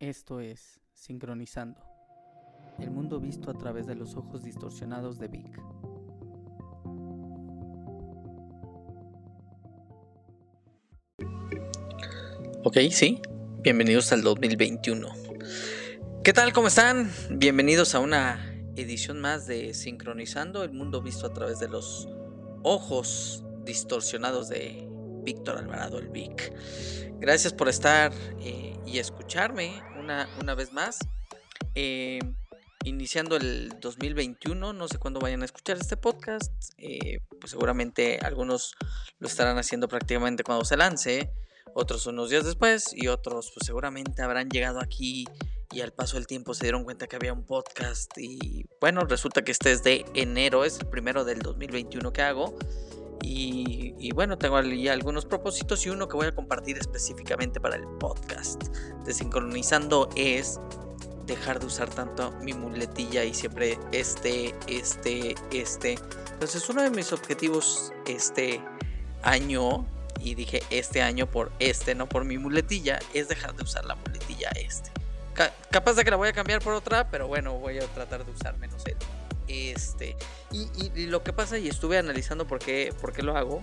Esto 0.00 0.38
es 0.38 0.78
Sincronizando, 0.94 1.80
el 2.78 2.92
mundo 2.92 3.18
visto 3.18 3.50
a 3.50 3.58
través 3.58 3.84
de 3.88 3.96
los 3.96 4.14
ojos 4.14 4.44
distorsionados 4.44 5.18
de 5.18 5.26
Vic. 5.26 5.60
Ok, 12.62 12.76
sí, 12.92 13.20
bienvenidos 13.62 14.12
al 14.12 14.22
2021. 14.22 15.08
¿Qué 16.22 16.32
tal? 16.32 16.52
¿Cómo 16.52 16.68
están? 16.68 17.10
Bienvenidos 17.30 17.96
a 17.96 17.98
una 17.98 18.54
edición 18.76 19.20
más 19.20 19.48
de 19.48 19.74
Sincronizando, 19.74 20.62
el 20.62 20.70
mundo 20.70 21.02
visto 21.02 21.26
a 21.26 21.32
través 21.32 21.58
de 21.58 21.68
los 21.68 22.08
ojos 22.62 23.44
distorsionados 23.64 24.48
de 24.48 24.88
Víctor 25.24 25.58
Alvarado, 25.58 25.98
el 25.98 26.08
Vic. 26.08 26.52
Gracias 27.18 27.52
por 27.52 27.68
estar 27.68 28.12
eh, 28.40 28.67
y 28.86 28.98
escucharme 28.98 29.82
una, 29.98 30.28
una 30.40 30.54
vez 30.54 30.72
más. 30.72 30.98
Eh, 31.74 32.20
iniciando 32.84 33.36
el 33.36 33.74
2021, 33.80 34.72
no 34.72 34.88
sé 34.88 34.98
cuándo 34.98 35.20
vayan 35.20 35.42
a 35.42 35.44
escuchar 35.44 35.76
este 35.76 35.96
podcast, 35.96 36.52
eh, 36.78 37.20
pues 37.40 37.50
seguramente 37.50 38.18
algunos 38.22 38.76
lo 39.18 39.28
estarán 39.28 39.58
haciendo 39.58 39.88
prácticamente 39.88 40.44
cuando 40.44 40.64
se 40.64 40.76
lance, 40.76 41.30
otros 41.74 42.06
unos 42.06 42.30
días 42.30 42.44
después 42.44 42.92
y 42.94 43.08
otros 43.08 43.52
pues 43.54 43.66
seguramente 43.66 44.22
habrán 44.22 44.48
llegado 44.48 44.80
aquí 44.80 45.26
y 45.70 45.80
al 45.82 45.92
paso 45.92 46.16
del 46.16 46.26
tiempo 46.26 46.54
se 46.54 46.64
dieron 46.64 46.84
cuenta 46.84 47.06
que 47.06 47.16
había 47.16 47.32
un 47.32 47.44
podcast 47.44 48.16
y 48.16 48.66
bueno, 48.80 49.04
resulta 49.04 49.42
que 49.42 49.52
este 49.52 49.72
es 49.72 49.82
de 49.82 50.04
enero, 50.14 50.64
es 50.64 50.78
el 50.80 50.86
primero 50.86 51.24
del 51.24 51.40
2021 51.40 52.12
que 52.12 52.22
hago. 52.22 52.56
Y, 53.22 54.12
bueno, 54.12 54.38
tengo 54.38 54.60
ya 54.62 54.92
algunos 54.92 55.26
propósitos 55.26 55.84
y 55.86 55.90
uno 55.90 56.08
que 56.08 56.16
voy 56.16 56.26
a 56.26 56.34
compartir 56.34 56.78
específicamente 56.78 57.60
para 57.60 57.76
el 57.76 57.86
podcast 57.98 58.62
de 59.04 59.12
Sincronizando 59.12 60.08
es 60.16 60.60
dejar 61.26 61.60
de 61.60 61.66
usar 61.66 61.90
tanto 61.90 62.32
mi 62.40 62.54
muletilla 62.54 63.24
y 63.24 63.34
siempre 63.34 63.78
este, 63.92 64.54
este, 64.66 65.34
este. 65.52 65.98
Entonces 66.32 66.68
uno 66.68 66.82
de 66.82 66.90
mis 66.90 67.12
objetivos 67.12 67.92
este 68.06 68.60
año, 69.22 69.86
y 70.20 70.34
dije 70.34 70.62
este 70.70 71.02
año 71.02 71.30
por 71.30 71.52
este, 71.58 71.94
no 71.94 72.08
por 72.08 72.24
mi 72.24 72.38
muletilla, 72.38 72.98
es 73.14 73.28
dejar 73.28 73.54
de 73.54 73.62
usar 73.62 73.84
la 73.84 73.94
muletilla 73.94 74.50
este. 74.56 74.90
capaz 75.70 75.94
de 75.94 76.04
que 76.04 76.10
la 76.10 76.16
voy 76.16 76.28
a 76.28 76.32
cambiar 76.32 76.62
por 76.62 76.72
otra, 76.72 77.10
pero 77.10 77.28
bueno, 77.28 77.58
voy 77.58 77.78
a 77.78 77.86
tratar 77.88 78.24
de 78.24 78.32
usar 78.32 78.56
menos 78.58 78.84
el 78.86 78.96
este, 79.48 80.16
y, 80.50 81.06
lo 81.06 81.22
que 81.22 81.32
pasa, 81.32 81.58
y 81.58 81.68
estuve 81.68 81.98
analizando 81.98 82.46
por 82.46 82.58
qué, 82.58 82.94
por 83.00 83.12
qué 83.12 83.22
lo 83.22 83.36
hago, 83.36 83.62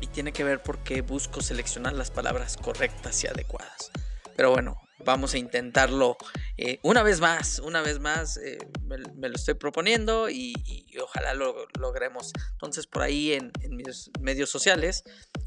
y 0.00 0.06
tiene 0.08 0.32
que 0.32 0.44
ver 0.44 0.62
porque 0.62 1.00
busco 1.00 1.40
seleccionar 1.40 1.92
las 1.92 2.10
palabras 2.10 2.56
correctas 2.56 3.22
y 3.24 3.28
adecuadas. 3.28 3.90
Pero 4.36 4.50
bueno, 4.50 4.80
vamos 5.04 5.34
a 5.34 5.38
intentarlo 5.38 6.16
eh, 6.56 6.78
una 6.82 7.02
vez 7.02 7.20
más, 7.20 7.58
una 7.58 7.82
vez 7.82 8.00
más, 8.00 8.36
eh, 8.36 8.58
me, 8.82 9.28
lo 9.28 9.34
estoy 9.34 9.54
proponiendo 9.54 10.28
y, 10.28 10.54
ojalá 11.00 11.34
lo 11.34 11.66
logremos. 11.78 12.32
Entonces 12.52 12.86
por 12.86 13.02
ahí 13.02 13.32
en, 13.32 13.52
mis 13.70 14.10
medios 14.20 14.50
sociales, 14.50 15.04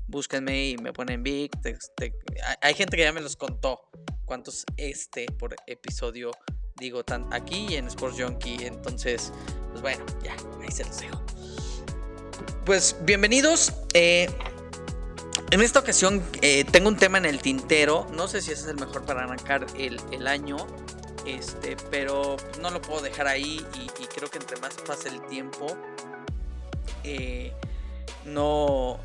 búsquenme 0.07 0.69
y 0.69 0.77
me 0.77 0.93
ponen 0.93 1.23
big. 1.23 1.51
hay 2.61 2.73
gente 2.73 2.97
que 2.97 3.03
ya 3.03 3.13
me 3.13 3.21
los 3.21 3.35
contó 3.35 3.89
cuántos 4.25 4.65
este 4.77 5.27
por 5.27 5.55
episodio 5.67 6.31
digo, 6.77 7.05
tan 7.05 7.33
aquí 7.33 7.67
y 7.69 7.75
en 7.75 7.87
Sports 7.87 8.17
Junkie. 8.19 8.65
Entonces, 8.65 9.31
pues 9.71 9.81
bueno, 9.81 10.05
ya, 10.23 10.35
ahí 10.61 10.71
se 10.71 10.83
los 10.83 10.99
dejo. 10.99 11.21
Pues 12.65 12.97
bienvenidos. 13.01 13.71
Eh, 13.93 14.29
en 15.51 15.61
esta 15.61 15.79
ocasión 15.79 16.21
eh, 16.41 16.65
tengo 16.65 16.89
un 16.89 16.97
tema 16.97 17.17
en 17.17 17.25
el 17.25 17.41
tintero. 17.41 18.07
No 18.13 18.27
sé 18.27 18.41
si 18.41 18.51
ese 18.51 18.63
es 18.63 18.67
el 18.67 18.75
mejor 18.75 19.05
para 19.05 19.23
arrancar 19.23 19.65
el, 19.77 20.27
año. 20.27 20.57
Este, 21.25 21.77
pero 21.89 22.35
no 22.61 22.69
lo 22.71 22.81
puedo 22.81 23.01
dejar 23.01 23.27
ahí. 23.27 23.65
Y, 23.75 24.05
creo 24.07 24.29
que 24.29 24.37
entre 24.37 24.57
más 24.57 24.73
pase 24.85 25.09
el 25.09 25.25
tiempo. 25.27 25.67
Eh, 27.03 27.53
no, 28.25 28.99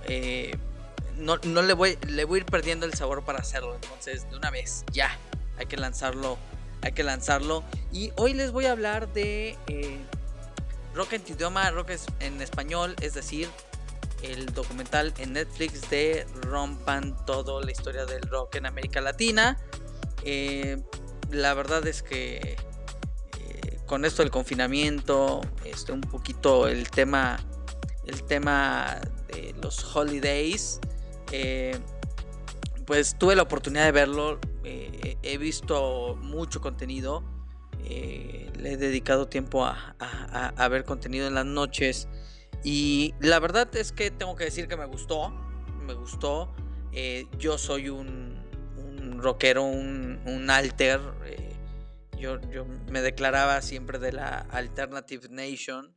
no, 1.19 1.37
no, 1.37 1.62
le 1.62 1.73
voy, 1.75 1.99
le 2.09 2.25
voy 2.25 2.39
a 2.39 2.41
ir 2.41 2.47
perdiendo 2.47 2.84
el 2.87 2.94
sabor 2.94 3.25
para 3.25 3.39
hacerlo. 3.39 3.77
Entonces, 3.77 4.28
de 4.28 4.37
una 4.37 4.50
vez, 4.50 4.84
ya, 4.93 5.17
hay 5.56 5.67
que 5.67 5.77
lanzarlo 5.77 6.37
hay 6.83 6.93
que 6.93 7.03
lanzarlo. 7.03 7.63
Y 7.93 8.13
hoy 8.17 8.35
les 8.35 8.53
voy 8.53 8.67
a 8.67 8.73
hablar 8.73 9.13
de 9.13 9.57
eh, 9.67 9.99
rock 10.95 11.15
en 11.15 11.23
tu 11.23 11.33
idioma, 11.33 11.71
rock 11.71 11.91
en 12.21 12.41
español, 12.41 12.95
es 13.01 13.15
decir, 13.15 13.49
el 14.23 14.47
documental 14.47 15.15
en 15.19 15.33
Netflix 15.33 15.89
de 15.89 16.27
Rompan 16.43 17.17
todo 17.25 17.63
la 17.63 17.71
historia 17.71 18.05
del 18.07 18.23
rock 18.23 18.57
en 18.57 18.67
América 18.67 19.01
Latina. 19.01 19.59
Eh, 20.25 20.83
la 21.31 21.55
verdad 21.55 21.87
es 21.87 22.03
que 22.03 22.57
eh, 23.39 23.79
con 23.87 24.05
esto 24.05 24.23
del 24.23 24.31
confinamiento, 24.31 25.41
este, 25.65 25.93
un 25.93 26.03
poquito 26.03 26.69
el 26.69 26.91
tema, 26.91 27.39
el 28.07 28.23
tema 28.25 29.01
de 29.29 29.55
los 29.62 29.97
holidays, 29.97 30.81
pues 32.87 33.17
tuve 33.17 33.37
la 33.37 33.43
oportunidad 33.43 33.85
de 33.85 33.93
verlo. 33.93 34.41
Eh, 34.65 35.16
he 35.22 35.38
visto 35.38 36.16
mucho 36.21 36.60
contenido. 36.60 37.25
Eh, 37.84 38.50
le 38.59 38.72
he 38.72 38.76
dedicado 38.76 39.26
tiempo 39.28 39.65
a, 39.65 40.69
ver 40.69 40.84
contenido 40.84 41.26
en 41.26 41.34
las 41.34 41.47
noches. 41.47 42.09
Y 42.62 43.15
la 43.20 43.38
verdad 43.41 43.75
es 43.76 43.93
que 43.93 44.10
tengo 44.10 44.37
que 44.37 44.44
decir 44.44 44.69
que 44.69 44.76
me 44.76 44.87
gustó. 44.87 45.31
Me 45.87 45.94
gustó. 45.94 46.53
Eh, 46.93 47.26
yo 47.38 47.56
soy 47.59 47.88
un, 47.88 48.38
un 48.76 49.19
rockero, 49.22 49.65
un, 49.65 50.50
alter. 50.50 51.00
yo, 52.19 52.41
yo 52.50 52.66
me 52.91 53.00
declaraba 53.00 53.62
siempre 53.62 53.99
de 53.99 54.12
la 54.12 54.47
Alternative 54.50 55.28
Nation. 55.31 55.94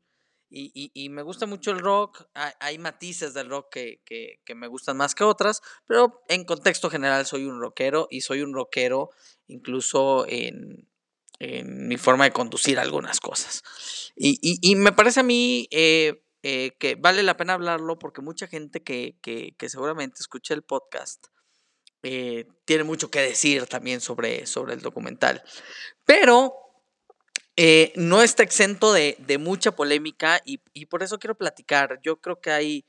Y, 0.56 1.10
me 1.10 1.24
gusta 1.24 1.48
mucho 1.48 1.72
el 1.72 1.80
rock. 1.80 2.28
Hay, 2.60 2.78
matices 2.78 3.34
del 3.34 3.50
rock 3.50 3.70
que, 3.72 4.40
me 4.56 4.68
gustan 4.68 4.98
más 4.98 5.16
que 5.16 5.24
otras, 5.24 5.62
pero 5.88 6.22
en 6.28 6.46
contexto 6.46 6.92
general 6.92 7.26
soy 7.26 7.46
un 7.46 7.60
rockero 7.60 8.08
y 8.12 8.22
soy 8.22 8.42
un 8.42 8.54
rockero 8.54 9.10
incluso 9.48 10.26
en, 10.28 10.88
mi 11.40 11.98
forma 11.98 12.26
de 12.26 12.32
conducir 12.32 12.78
algunas 12.78 13.20
cosas. 13.20 13.64
Y, 14.16 14.76
me 14.76 14.92
parece 14.92 15.22
a 15.22 15.24
mí 15.24 15.68
eh, 15.72 16.24
eh, 16.44 16.76
que 16.78 16.96
vale 16.96 17.24
la 17.24 17.36
pena 17.36 17.54
hablarlo 17.54 17.98
porque 17.98 18.22
mucha 18.22 18.46
gente 18.46 18.84
que, 18.84 19.18
seguramente 19.68 20.18
escucha 20.20 20.54
el 20.54 20.62
podcast 20.62 21.26
eh, 22.04 22.46
tiene 22.66 22.84
mucho 22.84 23.10
que 23.10 23.22
decir 23.22 23.66
también 23.66 24.02
sobre, 24.02 24.46
sobre 24.46 24.76
el 24.76 24.82
documental. 24.82 25.42
Pero 26.06 26.54
eh, 27.56 27.94
no 27.96 28.22
está 28.22 28.44
exento 28.44 28.94
de, 28.94 29.16
mucha 29.40 29.76
polémica 29.76 30.42
y, 30.46 30.58
por 30.88 31.04
eso 31.04 31.20
quiero 31.20 31.36
platicar. 31.36 32.00
Yo 32.02 32.20
creo 32.20 32.42
que 32.42 32.52
hay, 32.52 32.86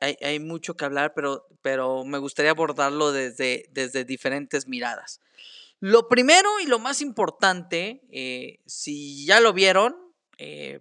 hay, 0.00 0.38
mucho 0.40 0.74
que 0.74 0.84
hablar, 0.84 1.12
pero, 1.14 1.46
pero, 1.62 2.04
me 2.04 2.18
gustaría 2.18 2.52
abordarlo 2.52 3.12
desde, 3.12 3.66
desde 3.70 4.04
diferentes 4.04 4.68
miradas. 4.68 5.20
Lo 5.80 6.08
primero 6.08 6.58
y 6.60 6.66
lo 6.66 6.78
más 6.78 7.02
importante, 7.02 8.00
eh, 8.10 8.60
si 8.64 9.26
ya 9.26 9.40
lo 9.40 9.52
vieron, 9.52 9.94
eh, 10.38 10.80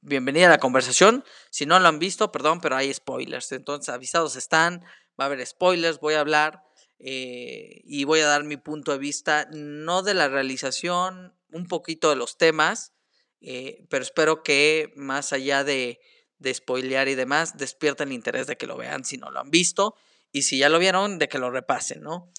bienvenida 0.00 0.46
a 0.46 0.50
la 0.50 0.58
conversación. 0.58 1.24
Si 1.50 1.66
no 1.66 1.78
lo 1.78 1.86
han 1.86 2.00
visto, 2.00 2.32
perdón, 2.32 2.60
pero 2.60 2.76
hay 2.76 2.92
spoilers. 2.92 3.52
Entonces, 3.52 3.94
avisados 3.94 4.34
están, 4.34 4.80
va 5.18 5.24
a 5.24 5.26
haber 5.26 5.46
spoilers, 5.46 6.00
voy 6.00 6.14
a 6.14 6.20
hablar. 6.20 6.63
Y 6.98 8.04
voy 8.04 8.20
a 8.20 8.26
dar 8.26 8.44
mi 8.44 8.56
punto 8.56 8.92
de 8.92 8.98
vista, 8.98 9.48
no 9.52 10.02
de 10.02 10.14
la 10.14 10.28
realización 10.28 11.34
un 11.52 11.66
poquito 11.66 12.10
de 12.10 12.16
los 12.16 12.36
temas, 12.38 12.92
eh, 13.40 13.84
pero 13.88 14.02
espero 14.02 14.42
que 14.42 14.92
más 14.96 15.32
allá 15.32 15.64
de, 15.64 16.00
de 16.38 16.54
spoilear 16.54 17.08
y 17.08 17.14
demás, 17.14 17.56
despierten 17.56 18.08
el 18.08 18.14
interés 18.14 18.46
de 18.46 18.56
que 18.56 18.66
lo 18.66 18.76
vean 18.76 19.04
si 19.04 19.18
no 19.18 19.30
lo 19.30 19.40
han 19.40 19.50
visto 19.50 19.94
y 20.32 20.42
si 20.42 20.58
ya 20.58 20.68
lo 20.68 20.80
vieron, 20.80 21.18
de 21.18 21.28
que 21.28 21.38
lo 21.38 21.50
repasen, 21.50 22.02
¿no? 22.02 22.32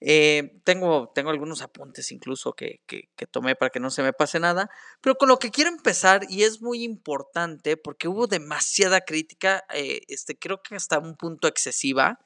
Eh, 0.00 0.60
tengo, 0.64 1.10
tengo 1.14 1.30
algunos 1.30 1.62
apuntes 1.62 2.12
incluso 2.12 2.52
que, 2.52 2.80
que, 2.86 3.26
tomé 3.26 3.56
para 3.56 3.70
que 3.70 3.80
no 3.80 3.90
se 3.90 4.04
me 4.04 4.12
pase 4.12 4.38
nada, 4.38 4.70
pero 5.00 5.16
con 5.16 5.28
lo 5.28 5.38
que 5.38 5.50
quiero 5.50 5.68
empezar, 5.68 6.26
y 6.28 6.44
es 6.44 6.62
muy 6.62 6.84
importante 6.84 7.76
porque 7.76 8.06
hubo 8.06 8.28
demasiada 8.28 9.00
crítica, 9.00 9.64
eh, 9.74 10.02
este, 10.06 10.38
creo 10.38 10.62
que 10.62 10.76
hasta 10.76 11.00
un 11.00 11.16
punto 11.16 11.48
excesiva, 11.48 12.20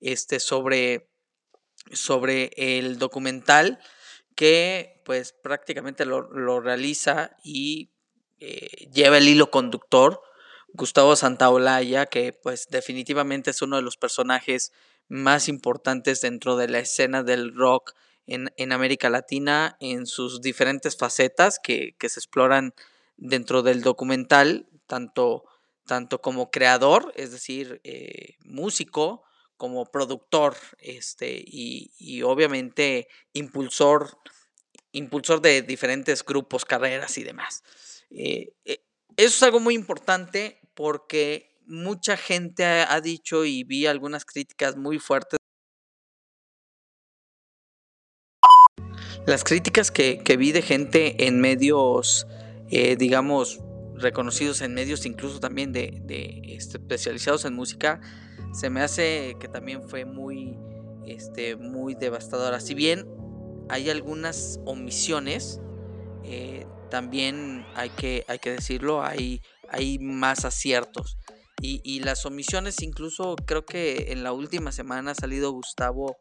este, 0.00 0.40
sobre, 0.40 1.10
sobre 1.92 2.50
el 2.56 2.98
documental 2.98 3.80
que 4.34 5.00
pues 5.04 5.32
prácticamente 5.32 6.04
lo, 6.04 6.60
realiza 6.60 7.36
y 7.42 7.90
eh, 8.38 8.88
lleva 8.92 9.18
el 9.18 9.28
hilo 9.28 9.50
conductor 9.50 10.20
Gustavo 10.74 11.16
Santaolalla, 11.16 12.06
que 12.06 12.32
pues 12.32 12.68
definitivamente 12.68 13.50
es 13.50 13.62
uno 13.62 13.76
de 13.76 13.82
los 13.82 13.96
personajes 13.96 14.72
más 15.08 15.48
importantes 15.48 16.20
dentro 16.20 16.56
de 16.56 16.68
la 16.68 16.80
escena 16.80 17.22
del 17.22 17.54
rock 17.54 17.94
en, 18.26 18.72
América 18.72 19.08
Latina 19.08 19.76
en 19.80 20.06
sus 20.06 20.42
diferentes 20.42 20.96
facetas 20.96 21.58
que, 21.58 21.94
se 21.98 22.20
exploran 22.20 22.74
dentro 23.16 23.62
del 23.62 23.82
documental, 23.82 24.66
tanto, 24.86 25.44
tanto 25.86 26.20
como 26.20 26.50
creador, 26.50 27.12
es 27.16 27.30
decir, 27.30 27.80
eh, 27.84 28.34
músico, 28.44 29.22
como 29.56 29.86
productor 29.86 30.56
este, 30.78 31.42
y, 31.46 32.22
obviamente 32.22 33.08
impulsor, 33.32 34.18
impulsor 34.92 35.40
de 35.40 35.62
diferentes 35.62 36.24
grupos, 36.24 36.64
carreras 36.64 37.18
y 37.18 37.24
demás. 37.24 37.62
Eh, 38.10 38.52
eh, 38.64 38.84
eso 39.16 39.36
es 39.36 39.42
algo 39.42 39.60
muy 39.60 39.74
importante 39.74 40.60
porque 40.74 41.56
mucha 41.66 42.16
gente 42.16 42.64
ha, 42.64 43.00
dicho 43.00 43.44
y 43.44 43.64
vi 43.64 43.86
algunas 43.86 44.24
críticas 44.24 44.76
muy 44.76 44.98
fuertes. 44.98 45.38
Las 49.26 49.42
críticas 49.42 49.90
que, 49.90 50.22
vi 50.38 50.52
de 50.52 50.62
gente 50.62 51.26
en 51.26 51.40
medios, 51.40 52.26
eh, 52.70 52.96
digamos, 52.96 53.60
reconocidos 53.96 54.60
en 54.60 54.74
medios 54.74 55.06
incluso 55.06 55.40
también 55.40 55.72
de, 55.72 56.02
este, 56.48 56.78
especializados 56.78 57.44
en 57.44 57.54
música, 57.54 58.00
se 58.56 58.70
me 58.70 58.80
hace 58.80 59.36
que 59.38 59.48
también 59.48 59.86
fue 59.86 60.06
muy, 60.06 60.56
este, 61.04 61.56
muy 61.56 61.94
devastadora. 61.94 62.58
Si 62.58 62.74
bien 62.74 63.06
hay 63.68 63.90
algunas 63.90 64.60
omisiones, 64.64 65.60
eh, 66.24 66.66
también 66.90 67.66
hay 67.74 67.90
que, 67.90 68.24
hay 68.28 68.38
que 68.38 68.52
decirlo, 68.52 69.04
hay, 69.04 69.42
hay 69.68 69.98
más 69.98 70.46
aciertos. 70.46 71.18
Y, 71.60 72.00
las 72.00 72.26
omisiones, 72.26 72.82
incluso 72.82 73.34
creo 73.34 73.64
que 73.64 74.12
en 74.12 74.22
la 74.22 74.32
última 74.32 74.72
semana 74.72 75.12
ha 75.12 75.14
salido 75.14 75.50
Gustavo 75.52 76.18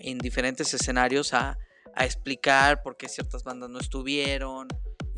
en 0.00 0.18
diferentes 0.18 0.74
escenarios 0.74 1.34
a, 1.34 1.56
a 1.94 2.04
explicar 2.04 2.82
por 2.82 2.96
qué 2.96 3.08
ciertas 3.08 3.44
bandas 3.44 3.70
no 3.70 3.78
estuvieron, 3.78 4.66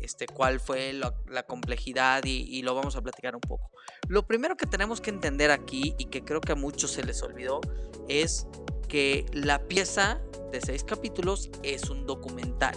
este, 0.01 0.27
cuál 0.27 0.59
fue 0.59 0.93
la, 0.93 1.43
complejidad 1.43 2.23
y, 2.25 2.61
lo 2.61 2.75
vamos 2.75 2.95
a 2.95 3.01
platicar 3.01 3.35
un 3.35 3.41
poco. 3.41 3.71
Lo 4.07 4.25
primero 4.25 4.57
que 4.57 4.65
tenemos 4.65 5.01
que 5.01 5.09
entender 5.09 5.51
aquí 5.51 5.95
y 5.97 6.05
que 6.05 6.23
creo 6.23 6.41
que 6.41 6.51
a 6.51 6.55
muchos 6.55 6.91
se 6.91 7.03
les 7.03 7.21
olvidó 7.21 7.61
es 8.07 8.47
que 8.87 9.25
la 9.31 9.67
pieza 9.67 10.21
de 10.51 10.61
seis 10.61 10.83
capítulos 10.83 11.49
es 11.63 11.89
un 11.89 12.05
documental. 12.05 12.75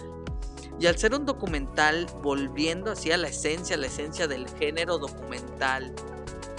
Y 0.79 0.87
al 0.87 0.97
ser 0.97 1.13
un 1.13 1.25
documental, 1.25 2.07
volviendo 2.21 2.91
hacia 2.91 3.17
la 3.17 3.29
esencia, 3.29 3.77
la 3.77 3.87
esencia 3.87 4.27
del 4.27 4.49
género 4.49 4.97
documental, 4.97 5.93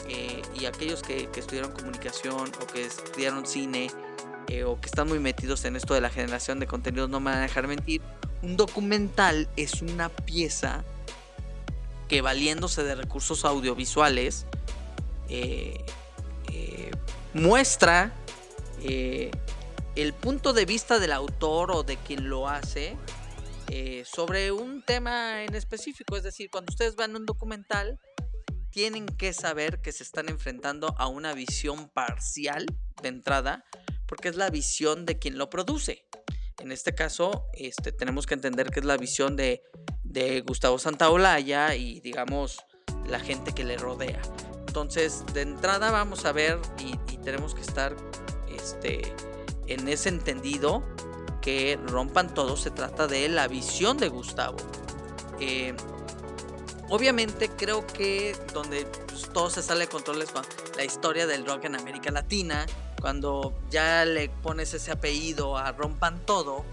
eh, 0.09 0.41
y 0.59 0.67
aquellos 0.67 1.03
que, 1.03 1.29
que, 1.31 1.41
estudiaron 1.41 1.73
comunicación 1.73 2.51
o 2.63 2.67
que 2.67 2.85
estudiaron 2.85 3.45
cine 3.45 3.91
eh, 4.49 4.63
o 4.63 4.81
que 4.81 4.87
están 4.87 5.09
muy 5.09 5.19
metidos 5.19 5.65
en 5.65 5.75
esto 5.75 5.95
de 5.95 6.01
la 6.01 6.11
generación 6.11 6.61
de 6.61 6.69
contenidos 6.69 7.11
no 7.11 7.19
me 7.19 7.33
van 7.33 7.41
a 7.41 7.43
dejar 7.43 7.67
mentir, 7.67 8.01
un 8.43 8.57
documental 8.57 9.49
es 9.57 9.83
una 9.83 10.09
pieza 10.09 10.85
que 12.09 12.21
valiéndose 12.21 12.85
de 12.85 12.95
recursos 12.95 13.45
audiovisuales 13.45 14.47
eh, 15.29 15.85
eh, 16.53 16.91
muestra 17.35 18.13
eh, 18.83 19.31
el 19.97 20.13
punto 20.13 20.53
de 20.53 20.67
vista 20.67 20.99
del 20.99 21.13
autor 21.13 21.73
o 21.73 21.83
de 21.83 21.97
quien 21.97 22.29
lo 22.29 22.49
hace 22.49 22.97
sobre 24.05 24.53
un 24.53 24.85
tema 24.85 25.43
en 25.43 25.57
específico. 25.57 26.17
Es 26.17 26.23
decir, 26.23 26.51
cuando 26.51 26.71
ustedes 26.71 26.95
van 26.95 27.17
un 27.17 27.27
documental, 27.27 27.99
tienen 28.71 29.07
que 29.07 29.33
saber 29.33 29.81
que 29.81 29.91
se 29.91 30.05
están 30.05 30.29
enfrentando 30.29 30.95
a 30.99 31.09
una 31.09 31.33
visión 31.35 31.89
parcial 31.89 32.67
de 33.03 33.09
entrada, 33.09 33.65
porque 34.07 34.29
es 34.29 34.37
la 34.37 34.51
visión 34.51 35.05
de 35.05 35.19
quien 35.19 35.37
lo 35.37 35.51
produce. 35.51 36.07
En 36.59 36.73
este 36.73 36.95
caso, 36.95 37.47
este, 37.53 37.93
tenemos 37.93 38.27
que 38.27 38.35
entender 38.35 38.71
que 38.71 38.81
es 38.81 38.87
la 38.87 38.97
visión 38.97 39.37
de, 39.37 39.63
Gustavo 40.47 40.79
Santaolalla 40.79 41.75
y, 41.75 42.01
digamos, 42.01 42.65
la 43.07 43.21
gente 43.21 43.53
que 43.53 43.65
le 43.65 43.77
rodea. 43.77 44.23
Entonces, 44.67 45.25
de 45.35 45.43
entrada 45.43 45.91
vamos 45.91 46.25
a 46.25 46.33
ver 46.33 46.59
y, 46.79 46.97
tenemos 47.19 47.57
que 47.57 47.61
estar 47.61 47.97
este, 48.49 49.03
en 49.67 49.89
ese 49.89 50.09
entendido 50.09 50.85
que 51.43 51.77
rompan 51.89 52.33
todo. 52.33 52.57
Se 52.57 52.71
trata 52.71 53.09
de 53.09 53.29
la 53.29 53.49
visión 53.49 53.99
de 53.99 54.09
Gustavo. 54.09 54.57
Eh, 55.41 55.75
obviamente 56.89 57.49
creo 57.49 57.87
que 57.87 58.37
donde 58.53 58.87
pues, 59.09 59.29
todo 59.33 59.51
se 59.51 59.63
sale 59.63 59.81
de 59.81 59.89
control 59.89 60.23
es 60.23 60.31
la 60.77 60.85
historia 60.85 61.27
del 61.27 61.47
rock 61.47 61.65
en 61.65 61.77
América 61.77 62.11
Latina 62.11 62.67
cuando 63.01 63.55
ya 63.71 64.05
le 64.05 64.29
pones 64.29 64.75
ese 64.75 64.91
apellido 64.91 65.57
a 65.57 65.73
Rompan 65.73 66.25
Todo, 66.25 66.65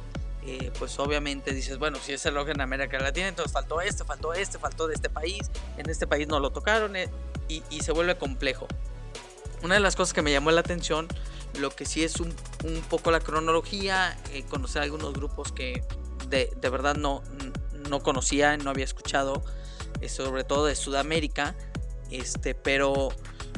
eh, 0.46 0.72
pues 0.80 0.98
obviamente 1.00 1.54
dices, 1.54 1.78
bueno, 1.78 1.98
si 2.02 2.14
es 2.14 2.26
el 2.26 2.36
rock 2.36 2.50
en 2.50 2.62
América 2.62 3.00
Latina, 3.00 3.28
entonces 3.28 3.52
faltó 3.52 3.82
este, 3.82 4.04
faltó 4.04 4.34
este, 4.34 4.58
faltó 4.58 4.88
de 4.88 4.96
este 4.96 5.10
país, 5.10 5.52
en 5.78 5.90
este 5.90 6.08
país 6.08 6.28
no 6.28 6.40
lo 6.40 6.52
tocaron 6.52 6.96
eh, 6.96 7.10
y, 7.48 7.62
se 7.82 7.92
vuelve 7.92 8.18
complejo. 8.18 8.68
Una 9.62 9.76
de 9.76 9.80
las 9.80 9.96
cosas 9.96 10.14
que 10.14 10.22
me 10.22 10.32
llamó 10.32 10.52
la 10.52 10.62
atención, 10.62 11.08
lo 11.60 11.70
que 11.70 11.86
sí 11.86 12.04
es 12.04 12.20
un, 12.20 12.34
poco 12.90 13.12
la 13.12 13.20
cronología, 13.20 14.18
eh, 14.32 14.44
conocer 14.50 14.82
algunos 14.82 15.14
grupos 15.14 15.52
que 15.52 15.84
de, 16.30 16.52
de, 16.60 16.70
verdad 16.70 16.96
no, 16.96 17.22
no 17.90 18.02
conocía, 18.02 18.58
no 18.58 18.70
había 18.70 18.86
escuchado, 18.86 19.44
sobre 20.08 20.44
todo 20.44 20.66
de 20.66 20.76
Sudamérica, 20.76 21.56
este, 22.10 22.56
pero 22.56 23.10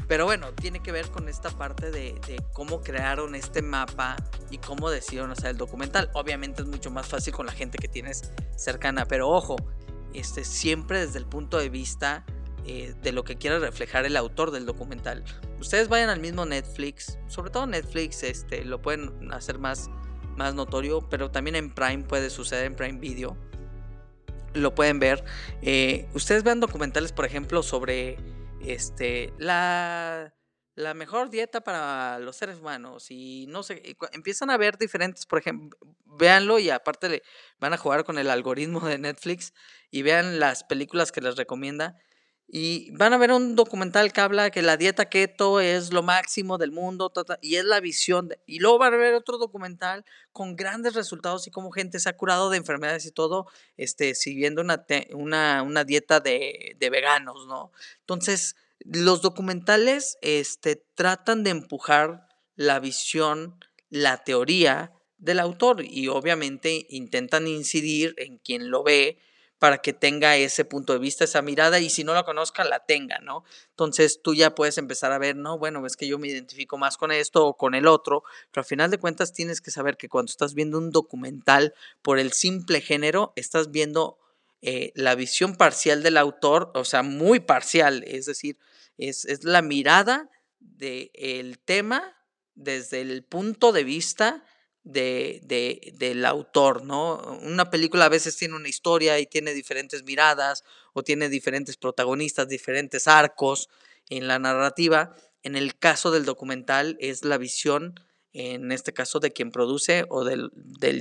pero 0.08 0.24
bueno, 0.24 0.52
tiene 0.52 0.80
que 0.80 0.92
ver 0.92 1.10
con 1.10 1.28
esta 1.28 1.50
parte 1.50 1.90
de, 1.90 2.14
cómo 2.52 2.80
crearon 2.80 3.34
este 3.34 3.60
mapa 3.60 4.16
y 4.50 4.58
cómo 4.58 4.88
decidieron 4.88 5.32
hacer 5.32 5.50
el 5.50 5.56
documental. 5.56 6.10
Obviamente 6.14 6.62
es 6.62 6.68
mucho 6.68 6.90
más 6.90 7.08
fácil 7.08 7.32
con 7.32 7.46
la 7.46 7.52
gente 7.52 7.78
que 7.78 7.88
tienes 7.88 8.32
cercana, 8.56 9.06
pero 9.06 9.28
ojo, 9.28 9.56
este, 10.14 10.44
siempre 10.44 11.04
desde 11.04 11.18
el 11.18 11.26
punto 11.26 11.58
de 11.58 11.68
vista 11.70 12.24
eh, 12.64 12.94
de 13.02 13.12
lo 13.12 13.24
que 13.24 13.36
quiere 13.36 13.58
reflejar 13.58 14.06
el 14.06 14.16
autor 14.16 14.52
del 14.52 14.64
documental. 14.64 15.24
Ustedes 15.58 15.88
vayan 15.88 16.08
al 16.08 16.20
mismo 16.20 16.46
Netflix, 16.46 17.18
sobre 17.26 17.50
todo 17.50 17.66
Netflix, 17.66 18.22
este, 18.22 18.64
lo 18.64 18.80
pueden 18.80 19.32
hacer 19.32 19.58
más, 19.58 19.90
más 20.36 20.54
notorio, 20.54 21.00
pero 21.08 21.32
también 21.32 21.56
en 21.56 21.74
Prime 21.74 22.04
puede 22.04 22.30
suceder, 22.30 22.66
en 22.66 22.76
Prime 22.76 23.00
Video. 23.00 23.36
Lo 24.56 24.74
pueden 24.74 24.98
ver. 24.98 25.22
Eh, 25.62 26.08
ustedes 26.14 26.42
vean 26.42 26.60
documentales, 26.60 27.12
por 27.12 27.26
ejemplo, 27.26 27.62
sobre 27.62 28.16
este, 28.60 29.32
la, 29.38 30.34
la 30.74 30.94
mejor 30.94 31.28
dieta 31.28 31.60
para 31.60 32.18
los 32.18 32.36
seres 32.36 32.58
humanos 32.58 33.10
y 33.10 33.46
no 33.48 33.62
sé, 33.62 33.96
empiezan 34.12 34.50
a 34.50 34.56
ver 34.56 34.78
diferentes, 34.78 35.26
por 35.26 35.38
ejemplo, 35.38 35.78
véanlo 36.04 36.58
y 36.58 36.70
aparte 36.70 37.08
le 37.08 37.22
van 37.58 37.74
a 37.74 37.78
jugar 37.78 38.04
con 38.04 38.18
el 38.18 38.30
algoritmo 38.30 38.80
de 38.80 38.98
Netflix 38.98 39.52
y 39.90 40.02
vean 40.02 40.40
las 40.40 40.64
películas 40.64 41.12
que 41.12 41.20
les 41.20 41.36
recomienda 41.36 41.96
y 42.48 42.90
van 42.92 43.12
a 43.12 43.18
ver 43.18 43.32
un 43.32 43.56
documental 43.56 44.12
que 44.12 44.20
habla 44.20 44.50
que 44.50 44.62
la 44.62 44.76
dieta 44.76 45.06
keto 45.06 45.60
es 45.60 45.92
lo 45.92 46.04
máximo 46.04 46.58
del 46.58 46.70
mundo 46.70 47.12
y 47.40 47.56
es 47.56 47.64
la 47.64 47.80
visión. 47.80 48.30
y 48.46 48.60
luego 48.60 48.78
van 48.78 48.94
a 48.94 48.98
ver 48.98 49.14
otro 49.14 49.36
documental 49.36 50.04
con 50.32 50.54
grandes 50.54 50.94
resultados 50.94 51.46
y 51.46 51.50
cómo 51.50 51.72
gente 51.72 51.98
se 51.98 52.08
ha 52.08 52.16
curado 52.16 52.50
de 52.50 52.58
enfermedades 52.58 53.04
y 53.06 53.10
todo, 53.10 53.46
este, 53.76 54.14
siguiendo 54.14 54.62
una, 54.62 54.86
una, 55.12 55.62
una 55.62 55.84
dieta 55.84 56.20
de, 56.20 56.76
de, 56.78 56.90
veganos, 56.90 57.46
¿no? 57.48 57.72
Entonces, 58.00 58.54
los 58.80 59.22
documentales 59.22 60.16
este, 60.20 60.76
tratan 60.94 61.42
de 61.42 61.50
empujar 61.50 62.28
la 62.54 62.78
visión, 62.78 63.58
la 63.90 64.22
teoría 64.22 64.92
del 65.18 65.40
autor 65.40 65.82
y 65.82 66.08
obviamente 66.08 66.86
intentan 66.90 67.48
incidir 67.48 68.14
en 68.18 68.38
quien 68.38 68.70
lo 68.70 68.84
ve 68.84 69.18
para 69.58 69.78
que 69.78 69.92
tenga 69.92 70.36
ese 70.36 70.64
punto 70.64 70.92
de 70.92 70.98
vista, 70.98 71.24
esa 71.24 71.42
mirada 71.42 71.80
y 71.80 71.88
si 71.88 72.04
no 72.04 72.12
la 72.12 72.24
conozca, 72.24 72.64
la 72.64 72.84
tenga, 72.84 73.18
¿no? 73.20 73.44
Entonces 73.70 74.20
tú 74.22 74.34
ya 74.34 74.54
puedes 74.54 74.76
empezar 74.76 75.12
a 75.12 75.18
ver, 75.18 75.36
no, 75.36 75.58
bueno, 75.58 75.84
es 75.86 75.96
que 75.96 76.06
yo 76.06 76.18
me 76.18 76.28
identifico 76.28 76.76
más 76.76 76.96
con 76.96 77.10
esto 77.10 77.46
o 77.46 77.56
con 77.56 77.74
el 77.74 77.86
otro, 77.86 78.22
pero 78.50 78.62
al 78.62 78.66
final 78.66 78.90
de 78.90 78.98
cuentas 78.98 79.32
tienes 79.32 79.60
que 79.60 79.70
saber 79.70 79.96
que 79.96 80.08
cuando 80.08 80.30
estás 80.30 80.54
viendo 80.54 80.78
un 80.78 80.90
documental 80.90 81.74
por 82.02 82.18
el 82.18 82.32
simple 82.32 82.80
género, 82.80 83.32
estás 83.36 83.70
viendo 83.70 84.18
eh, 84.60 84.92
la 84.94 85.14
visión 85.14 85.56
parcial 85.56 86.02
del 86.02 86.18
autor, 86.18 86.70
o 86.74 86.84
sea, 86.84 87.02
muy 87.02 87.40
parcial, 87.40 88.04
es 88.06 88.26
decir, 88.26 88.58
es, 88.98 89.24
es 89.24 89.44
la 89.44 89.62
mirada 89.62 90.30
del 90.60 91.58
tema 91.64 92.16
desde 92.54 93.00
el 93.00 93.22
punto 93.22 93.72
de 93.72 93.84
vista 93.84 94.44
de, 94.86 95.92
del 95.94 96.24
autor, 96.24 96.84
¿no? 96.84 97.16
Una 97.42 97.70
película 97.70 98.04
a 98.04 98.08
veces 98.08 98.36
tiene 98.36 98.54
una 98.54 98.68
historia 98.68 99.18
y 99.18 99.26
tiene 99.26 99.52
diferentes 99.52 100.04
miradas 100.04 100.62
o 100.92 101.02
tiene 101.02 101.28
diferentes 101.28 101.76
protagonistas, 101.76 102.48
diferentes 102.48 103.08
arcos 103.08 103.68
en 104.08 104.28
la 104.28 104.38
narrativa. 104.38 105.16
En 105.42 105.56
el 105.56 105.76
caso 105.76 106.12
del 106.12 106.24
documental 106.24 106.96
es 107.00 107.24
la 107.24 107.36
visión, 107.36 108.00
en 108.32 108.70
este 108.70 108.92
caso, 108.92 109.18
de 109.18 109.32
quien 109.32 109.50
produce 109.50 110.04
o 110.08 110.24
del, 110.24 110.50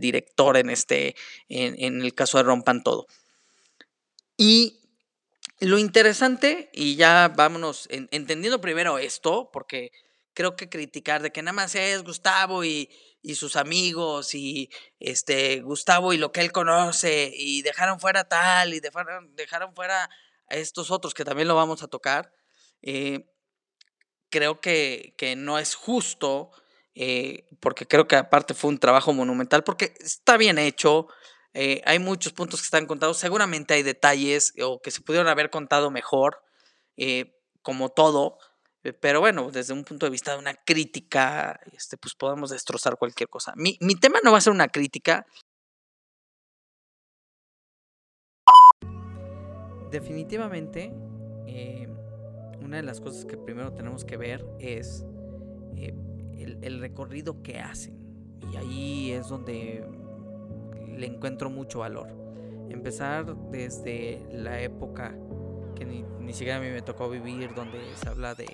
director 0.01 0.58
en, 0.58 0.72
este, 0.72 1.15
en, 1.48 2.01
el 2.01 2.13
caso 2.15 2.39
de 2.39 2.44
Rompan 2.44 2.82
Todo. 2.82 3.06
Y 4.36 4.80
lo 5.60 5.77
interesante, 5.77 6.72
y 6.74 6.96
ya 6.96 7.32
vámonos 7.36 7.88
entendiendo 7.92 8.60
primero 8.62 8.98
esto, 8.98 9.51
porque 9.54 9.92
creo 10.34 10.56
que 10.56 10.70
criticar 10.70 11.22
de 11.22 11.32
que 11.32 11.42
nada 11.42 11.54
más 11.54 11.75
es 11.75 12.04
Gustavo 12.04 12.63
y, 12.63 12.89
y 13.25 13.34
sus 13.34 13.55
amigos 13.55 14.36
y 14.36 14.70
este 15.00 15.62
Gustavo 15.62 16.13
y 16.13 16.17
lo 16.17 16.32
que 16.32 16.41
él 16.41 16.51
conoce 16.51 17.32
y 17.36 17.63
dejaron 17.63 18.00
fuera 18.00 18.29
tal 18.29 18.75
y 18.75 18.79
dejaron, 18.79 19.36
dejaron 19.36 19.74
fuera 19.74 20.12
a 20.48 20.55
estos 20.55 20.91
otros 20.91 21.15
que 21.15 21.25
también 21.25 21.48
lo 21.48 21.55
vamos 21.55 21.82
a 21.82 21.88
tocar. 21.88 22.32
Eh, 22.84 23.25
creo 24.29 24.62
que, 24.62 25.15
que 25.17 25.36
no 25.36 25.58
es 25.58 25.74
justo, 25.74 26.51
eh, 26.94 27.48
porque 27.60 27.88
creo 27.88 28.08
que 28.08 28.15
aparte 28.15 28.53
fue 28.53 28.70
un 28.70 28.77
trabajo 28.77 29.12
monumental, 29.12 29.63
porque 29.63 29.96
está 30.00 30.38
bien 30.38 30.60
hecho, 30.60 31.08
eh, 31.55 31.82
hay 31.86 31.98
muchos 31.98 32.32
puntos 32.32 32.62
que 32.62 32.65
están 32.65 32.86
contados, 32.86 33.17
seguramente 33.17 33.74
hay 33.74 33.82
detalles 33.82 34.53
o 34.62 34.82
que 34.84 34.91
se 34.91 35.01
pudieron 35.01 35.27
haber 35.27 35.50
contado 35.50 35.89
mejor, 35.89 36.44
eh, 36.96 37.39
como 37.63 37.89
todo, 37.89 38.38
pero 38.94 39.20
bueno, 39.20 39.51
desde 39.51 39.74
un 39.74 39.84
punto 39.84 40.06
de 40.06 40.12
vista 40.12 40.34
de 40.34 40.39
una 40.39 40.54
crítica, 40.54 41.60
este, 41.74 41.98
pues 41.98 42.15
podemos 42.15 42.50
destrozar 42.50 42.98
cualquier 42.98 43.30
cosa. 43.30 43.54
Mi, 43.56 43.77
mi 43.82 43.96
tema 43.96 44.20
no 44.24 44.32
va 44.32 44.38
a 44.38 44.42
ser 44.42 44.54
una 44.54 44.68
crítica. 44.68 45.25
Definitivamente, 49.92 50.92
una 52.65 52.77
de 52.77 52.84
las 52.84 53.00
cosas 53.00 53.25
que 53.25 53.38
primero 53.38 53.74
tenemos 53.74 54.04
que 54.04 54.18
ver 54.18 54.46
es 54.60 55.06
el, 55.77 56.80
recorrido 56.80 57.42
que 57.42 57.60
hacen. 57.60 57.96
Y 58.51 58.58
ahí 58.58 59.12
es 59.12 59.30
donde 59.30 59.88
le 60.88 61.06
encuentro 61.06 61.50
mucho 61.50 61.80
valor. 61.80 62.10
Empezar 62.70 63.36
desde 63.51 64.25
la 64.32 64.62
época 64.62 65.15
que 65.75 65.86
ni, 65.86 66.34
siquiera 66.34 66.58
a 66.58 66.60
mí 66.60 66.70
me 66.70 66.82
tocó 66.82 67.10
vivir, 67.10 67.54
donde 67.54 67.80
se 67.96 68.10
habla 68.10 68.34
de 68.34 68.48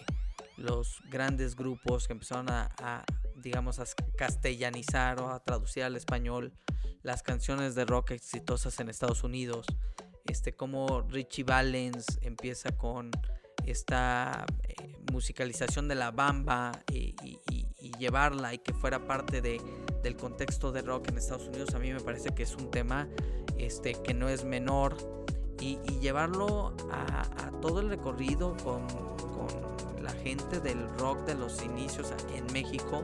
los 0.62 1.02
grandes 1.10 1.56
grupos 1.56 2.08
que 2.08 2.14
empezaron 2.14 2.50
a, 2.50 3.04
digamos, 3.36 3.80
a 3.80 3.86
castellanizar 4.18 5.20
o 5.20 5.30
a 5.30 5.44
traducir 5.44 5.84
al 5.84 5.96
español 5.96 6.54
las 7.04 7.24
canciones 7.24 7.76
de 7.76 7.86
rock 7.86 8.12
exitosas 8.12 8.80
en 8.80 8.90
Estados 8.90 9.24
Unidos. 9.24 9.66
Este, 10.26 10.54
como 10.54 11.02
Richie 11.02 11.44
Valens 11.44 12.20
empieza 12.22 12.72
con 12.78 13.12
esta 13.66 14.46
eh, 14.64 14.96
musicalización 15.12 15.88
de 15.88 15.96
la 15.96 16.12
bamba 16.12 16.72
y, 16.92 17.16
llevarla 18.00 18.52
y 18.52 18.58
que 18.58 18.74
fuera 18.74 19.06
parte 19.06 19.42
de, 19.42 19.62
del 20.02 20.16
contexto 20.16 20.72
de 20.72 20.82
rock 20.82 21.10
en 21.10 21.20
Estados 21.20 21.48
Unidos, 21.48 21.76
a 21.76 21.80
mí 21.80 21.94
me 21.94 22.00
parece 22.00 22.30
que 22.34 22.42
es 22.42 22.56
un 22.56 22.72
tema 22.72 23.08
este, 23.60 23.94
que 23.94 24.16
no 24.16 24.28
es 24.28 24.44
menor 24.44 24.98
y, 25.60 25.78
llevarlo 26.00 26.76
a, 26.92 27.52
todo 27.62 27.80
el 27.80 27.90
recorrido 27.90 28.58
con, 28.64 28.88
con, 29.48 30.04
la 30.04 30.12
gente 30.14 30.60
del 30.60 30.90
rock 30.98 31.26
de 31.26 31.36
los 31.36 31.62
inicios 31.62 32.12
en 32.34 32.52
México 32.52 33.04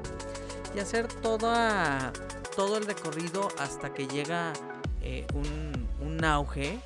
y 0.76 0.80
hacer 0.80 1.08
toda, 1.08 2.12
todo 2.56 2.78
el 2.78 2.88
recorrido 2.88 3.50
hasta 3.60 3.94
que 3.94 4.08
llega 4.08 4.54
eh, 5.02 5.28
un, 5.36 5.88
un 6.02 6.26
auge 6.26 6.80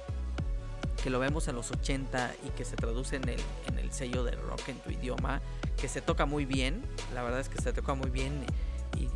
que 1.02 1.10
lo 1.10 1.20
vemos 1.20 1.48
en 1.48 1.56
los 1.56 1.72
80 1.72 2.36
y 2.46 2.50
que 2.50 2.64
se 2.64 2.76
traduce 2.76 3.16
en 3.16 3.28
el, 3.28 3.40
en 3.68 3.80
el 3.80 3.92
sello 3.92 4.24
del 4.24 4.40
rock 4.42 4.70
en 4.70 4.80
tu 4.80 4.92
idioma, 4.92 5.42
que 5.78 5.88
se 5.88 6.02
toca 6.02 6.26
muy 6.26 6.46
bien, 6.46 6.84
la 7.14 7.24
verdad 7.24 7.40
es 7.40 7.50
que 7.50 7.60
se 7.62 7.74
toca 7.74 7.94
muy 7.94 8.10
bien 8.10 8.46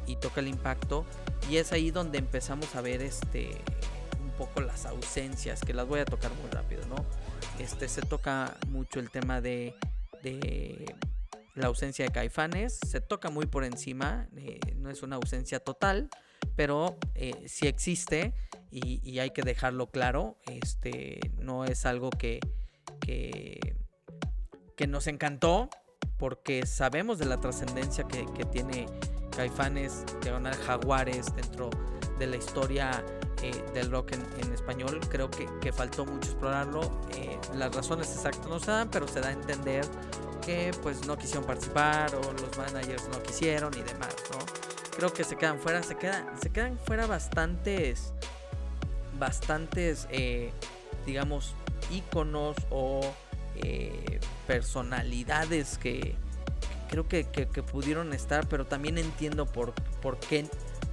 y, 0.08 0.16
toca 0.16 0.40
el 0.40 0.48
impacto, 0.48 1.06
y 1.50 1.58
es 1.58 1.72
ahí 1.72 1.92
donde 1.92 2.18
empezamos 2.18 2.76
a 2.76 2.82
ver 2.82 3.04
este 3.04 3.62
un 4.24 4.32
poco 4.32 4.62
las 4.62 4.86
ausencias, 4.86 5.62
que 5.62 5.74
las 5.74 5.88
voy 5.88 6.00
a 6.00 6.06
tocar 6.06 6.32
muy 6.42 6.50
rápido, 6.50 6.82
¿no? 6.88 6.96
Este 7.60 7.88
se 7.88 8.02
toca 8.02 8.58
mucho 8.70 9.00
el 9.00 9.12
tema 9.12 9.42
de, 9.42 9.76
de 10.34 10.96
la 11.54 11.68
ausencia 11.68 12.06
de 12.06 12.12
caifanes, 12.12 12.80
se 12.86 13.00
toca 13.00 13.30
muy 13.30 13.46
por 13.46 13.64
encima, 13.64 14.28
eh, 14.36 14.60
no 14.76 14.90
es 14.90 15.04
una 15.04 15.16
ausencia 15.16 15.60
total, 15.60 16.10
pero 16.56 16.98
eh, 17.14 17.46
sí 17.48 17.68
existe 17.68 18.34
y, 18.72 19.20
hay 19.20 19.30
que 19.32 19.42
dejarlo 19.42 19.90
claro. 19.90 20.38
Este 20.48 21.20
no 21.38 21.64
es 21.64 21.86
algo 21.86 22.10
que, 22.10 22.40
que, 23.00 23.76
nos 24.88 25.08
encantó 25.08 25.70
porque 26.18 26.66
sabemos 26.66 27.18
de 27.20 27.26
la 27.26 27.40
trascendencia 27.40 28.06
que, 28.06 28.26
tiene 28.46 28.86
Caifanes, 29.36 30.04
Leonel 30.24 30.56
Jaguares 30.56 31.34
dentro 31.36 31.70
de 32.20 32.28
la 32.28 32.36
historia 32.36 33.04
eh, 33.42 33.64
del 33.74 33.92
rock 33.92 34.14
en, 34.14 34.54
español. 34.54 35.00
Creo 35.10 35.30
que, 35.30 35.72
faltó 35.72 36.06
mucho 36.06 36.30
explorarlo. 36.30 36.82
Eh, 37.16 37.38
las 37.56 37.76
razones 37.76 38.10
exactas 38.12 38.48
no 38.48 38.60
se 38.60 38.72
dan, 38.72 38.90
pero 38.90 39.08
se 39.08 39.20
da 39.20 39.30
a 39.30 39.32
entender 39.32 39.86
que 40.46 40.72
pues 40.84 41.06
no 41.08 41.18
quisieron 41.18 41.44
participar 41.46 42.14
o 42.16 42.22
los 42.34 42.58
managers 42.58 43.08
no 43.10 43.22
quisieron 43.24 43.74
y 43.74 43.82
demás, 43.82 44.16
¿no? 44.32 44.40
Creo 44.96 45.12
que 45.12 45.24
se 45.24 45.36
quedan 45.36 45.60
fuera, 45.60 45.84
se 45.84 45.98
quedan, 45.98 46.26
se 46.42 46.50
quedan 46.50 46.78
fuera 46.78 47.08
bastantes 47.08 48.14
bastantes, 49.20 50.08
eh, 50.12 50.52
digamos, 51.06 51.56
íconos 51.90 52.58
o 52.70 53.02
personalidades 54.46 55.78
que, 55.78 56.16
creo 56.90 57.08
que, 57.08 57.64
pudieron 57.64 58.14
estar, 58.14 58.48
pero 58.48 58.66
también 58.66 58.98
entiendo 58.98 59.46
por, 59.46 59.74
por 60.02 60.18
qué, 60.20 60.46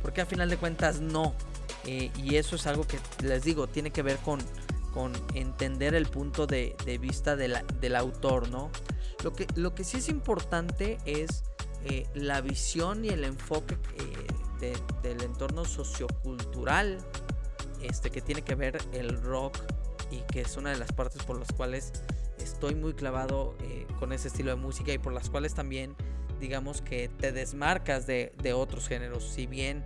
porque 0.02 0.20
a 0.20 0.26
final 0.26 0.48
de 0.48 0.56
cuentas 0.56 1.00
no. 1.00 1.34
Eh, 1.84 2.10
y 2.16 2.36
eso 2.36 2.56
es 2.56 2.66
algo 2.66 2.86
que 2.86 2.98
les 3.22 3.44
digo, 3.44 3.66
tiene 3.66 3.90
que 3.90 4.02
ver 4.02 4.18
con, 4.18 4.40
con 4.92 5.12
entender 5.34 5.94
el 5.94 6.06
punto 6.06 6.46
de, 6.46 6.74
vista 7.00 7.36
del 7.36 7.96
autor, 7.96 8.48
¿no? 8.48 8.70
Lo 9.24 9.32
que, 9.32 9.46
lo 9.54 9.74
que 9.74 9.84
sí 9.84 9.98
es 9.98 10.08
importante 10.08 10.98
es 11.04 11.44
la 12.14 12.40
visión 12.40 13.04
y 13.04 13.08
el 13.08 13.24
enfoque 13.24 13.76
del 15.02 15.22
entorno 15.22 15.64
sociocultural 15.64 16.98
este, 17.82 18.10
que 18.10 18.20
tiene 18.20 18.42
que 18.42 18.54
ver 18.54 18.78
el 18.92 19.20
rock 19.20 19.58
y 20.10 20.18
que 20.32 20.42
es 20.42 20.56
una 20.56 20.70
de 20.70 20.76
las 20.78 20.92
partes 20.92 21.22
por 21.24 21.38
las 21.38 21.50
cuales 21.52 21.92
estoy 22.38 22.74
muy 22.74 22.94
clavado 22.94 23.56
eh, 23.62 23.86
con 23.98 24.12
ese 24.12 24.28
estilo 24.28 24.50
de 24.50 24.56
música 24.56 24.92
y 24.92 24.98
por 24.98 25.12
las 25.12 25.30
cuales 25.30 25.54
también 25.54 25.96
digamos 26.38 26.82
que 26.82 27.08
te 27.08 27.32
desmarcas 27.32 28.06
de, 28.06 28.32
otros 28.54 28.88
géneros. 28.88 29.24
Si 29.24 29.46
bien 29.46 29.84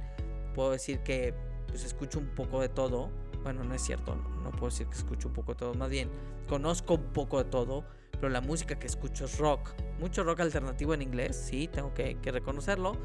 puedo 0.55 0.73
decir 0.73 1.01
que 1.01 1.35
pues, 1.77 1.85
escucho 1.85 2.19
un 2.19 2.29
poco 2.29 2.63
de 2.63 2.71
todo, 2.71 3.11
bueno, 3.43 3.63
no 3.63 3.75
es 3.75 3.83
cierto, 3.83 4.17
no, 4.43 4.51
puedo 4.51 4.71
decir 4.71 4.87
que 4.87 4.97
escucho 4.97 5.29
un 5.29 5.35
poco 5.35 5.53
de 5.53 5.59
todo, 5.59 5.75
más 5.75 5.91
bien 5.91 6.09
conozco 6.49 6.95
un 6.95 7.13
poco 7.13 7.37
de 7.37 7.51
todo, 7.51 7.85
pero 8.13 8.31
la 8.31 8.41
música 8.41 8.79
que 8.79 8.87
escucho 8.87 9.27
es 9.27 9.37
rock. 9.37 9.75
Mucho 10.01 10.25
rock 10.25 10.41
alternativo 10.41 10.95
en 10.95 11.03
inglés, 11.03 11.37
sí, 11.37 11.69
tengo 11.69 11.93
que, 11.93 12.19
que 12.23 12.33
reconocerlo, 12.33 12.97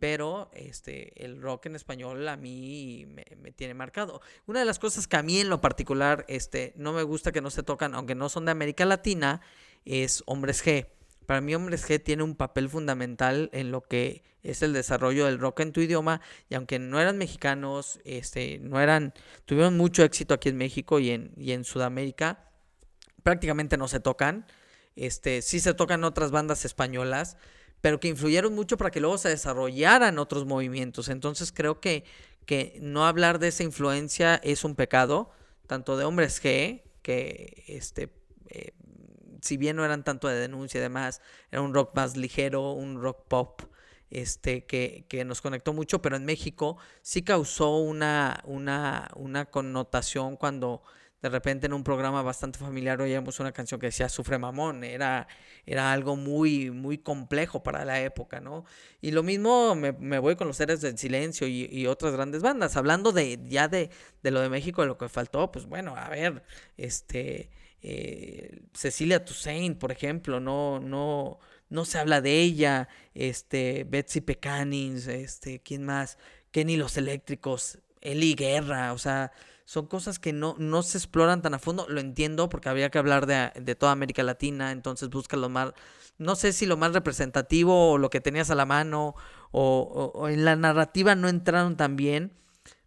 pero 0.00 0.50
este, 0.54 1.24
el 1.24 1.40
rock 1.40 1.66
en 1.66 1.76
español 1.76 2.26
a 2.26 2.36
mí 2.36 3.06
me, 3.06 3.52
tiene 3.52 3.74
marcado. 3.74 4.20
Una 4.46 4.58
de 4.58 4.66
las 4.66 4.80
cosas 4.80 5.06
que 5.06 5.16
a 5.16 5.22
mí 5.22 5.38
en 5.38 5.48
lo 5.48 5.60
particular 5.60 6.24
este, 6.26 6.72
no 6.74 6.92
me 6.92 7.04
gusta 7.04 7.30
que 7.30 7.40
no 7.40 7.50
se 7.50 7.62
tocan, 7.62 7.94
aunque 7.94 8.16
no 8.16 8.28
son 8.28 8.44
de 8.44 8.50
América 8.50 8.84
Latina, 8.86 9.40
es 9.84 10.24
Hombres 10.26 10.66
G. 10.66 10.88
Para 11.26 11.40
mí 11.40 11.54
Hombres 11.54 11.88
G 11.88 12.02
tiene 12.02 12.22
un 12.22 12.36
papel 12.36 12.68
fundamental 12.68 13.50
en 13.52 13.72
lo 13.72 13.82
que 13.82 14.22
es 14.42 14.62
el 14.62 14.72
desarrollo 14.72 15.26
del 15.26 15.38
rock 15.38 15.60
en 15.60 15.72
tu 15.72 15.80
idioma 15.80 16.20
y 16.48 16.54
aunque 16.54 16.78
no 16.78 17.00
eran 17.00 17.18
mexicanos, 17.18 17.98
este, 18.04 18.58
no 18.60 18.80
eran, 18.80 19.12
tuvieron 19.44 19.76
mucho 19.76 20.04
éxito 20.04 20.34
aquí 20.34 20.48
en 20.48 20.56
México 20.56 21.00
y 21.00 21.10
en, 21.10 21.32
y 21.36 21.52
en 21.52 21.64
Sudamérica, 21.64 22.50
prácticamente 23.24 23.76
no 23.76 23.88
se 23.88 23.98
tocan. 23.98 24.46
Este, 24.94 25.42
sí 25.42 25.58
se 25.58 25.74
tocan 25.74 26.04
otras 26.04 26.30
bandas 26.30 26.64
españolas, 26.64 27.36
pero 27.80 27.98
que 27.98 28.08
influyeron 28.08 28.54
mucho 28.54 28.76
para 28.76 28.90
que 28.92 29.00
luego 29.00 29.18
se 29.18 29.28
desarrollaran 29.28 30.18
otros 30.18 30.46
movimientos. 30.46 31.08
Entonces 31.08 31.52
creo 31.52 31.80
que, 31.80 32.04
que 32.46 32.78
no 32.80 33.04
hablar 33.04 33.40
de 33.40 33.48
esa 33.48 33.64
influencia 33.64 34.36
es 34.36 34.64
un 34.64 34.76
pecado, 34.76 35.30
tanto 35.66 35.96
de 35.96 36.04
hombres 36.04 36.42
G, 36.42 36.82
que 37.02 37.64
este, 37.66 38.10
eh, 38.48 38.72
si 39.40 39.56
bien 39.56 39.76
no 39.76 39.84
eran 39.84 40.04
tanto 40.04 40.28
de 40.28 40.36
denuncia 40.36 40.78
y 40.78 40.82
demás, 40.82 41.20
era 41.50 41.62
un 41.62 41.74
rock 41.74 41.94
más 41.94 42.16
ligero, 42.16 42.72
un 42.72 43.00
rock 43.00 43.26
pop. 43.28 43.62
Este, 44.08 44.64
que, 44.66 45.04
que 45.08 45.24
nos 45.24 45.40
conectó 45.40 45.72
mucho, 45.72 46.00
pero 46.00 46.14
en 46.14 46.24
México 46.24 46.78
sí 47.02 47.22
causó 47.22 47.78
una, 47.78 48.40
una, 48.46 49.10
una 49.16 49.46
connotación 49.46 50.36
cuando 50.36 50.84
de 51.22 51.30
repente 51.30 51.66
en 51.66 51.72
un 51.72 51.82
programa 51.82 52.22
bastante 52.22 52.58
familiar 52.58 53.00
oíamos 53.00 53.40
una 53.40 53.52
canción 53.52 53.80
que 53.80 53.86
decía 53.86 54.08
Sufre 54.08 54.38
Mamón, 54.38 54.84
era, 54.84 55.26
era 55.64 55.92
algo 55.92 56.14
muy, 56.14 56.70
muy 56.70 56.98
complejo 56.98 57.62
para 57.62 57.84
la 57.84 58.00
época, 58.00 58.40
¿no? 58.40 58.64
Y 59.00 59.12
lo 59.12 59.22
mismo 59.22 59.74
me, 59.74 60.18
voy 60.18 60.36
con 60.36 60.46
los 60.46 60.56
seres 60.56 60.80
del 60.82 60.98
silencio 60.98 61.48
y, 61.48 61.86
otras 61.86 62.12
grandes 62.12 62.42
bandas, 62.42 62.76
hablando 62.76 63.12
de 63.12 63.40
ya 63.48 63.68
de, 63.68 63.90
lo 64.22 64.40
de 64.40 64.48
México, 64.48 64.82
de 64.82 64.88
lo 64.88 64.98
que 64.98 65.08
faltó, 65.08 65.50
pues 65.50 65.66
bueno, 65.66 65.96
a 65.96 66.08
ver, 66.08 66.44
este, 66.76 67.50
eh, 67.88 68.62
Cecilia 68.72 69.24
Toussaint, 69.24 69.78
por 69.78 69.92
ejemplo, 69.92 70.40
no, 70.40 70.80
no, 70.80 71.38
no 71.68 71.84
se 71.84 71.98
habla 71.98 72.20
de 72.20 72.40
ella, 72.40 72.88
este, 73.14 73.84
Betsy 73.88 74.20
Pecanins, 74.20 75.06
este, 75.06 75.60
¿quién 75.60 75.84
más? 75.84 76.18
Kenny 76.50 76.76
Los 76.76 76.96
Eléctricos, 76.96 77.78
Eli 78.00 78.34
Guerra, 78.34 78.92
o 78.92 78.98
sea, 78.98 79.30
son 79.66 79.86
cosas 79.86 80.18
que 80.18 80.32
no, 80.32 80.56
no 80.58 80.82
se 80.82 80.98
exploran 80.98 81.42
tan 81.42 81.54
a 81.54 81.60
fondo. 81.60 81.86
Lo 81.88 82.00
entiendo 82.00 82.48
porque 82.48 82.68
había 82.68 82.90
que 82.90 82.98
hablar 82.98 83.26
de, 83.26 83.74
toda 83.76 83.92
América 83.92 84.24
Latina, 84.24 84.72
entonces 84.72 85.08
busca 85.08 85.36
lo 85.36 85.48
más, 85.48 85.72
no 86.18 86.34
sé 86.34 86.52
si 86.52 86.66
lo 86.66 86.76
más 86.76 86.92
representativo 86.92 87.92
o 87.92 87.98
lo 87.98 88.10
que 88.10 88.20
tenías 88.20 88.50
a 88.50 88.56
la 88.56 88.66
mano 88.66 89.14
o, 89.52 90.28
en 90.28 90.44
la 90.44 90.56
narrativa 90.56 91.14
no 91.14 91.28
entraron 91.28 91.76
tan 91.76 91.94
bien. 91.94 92.32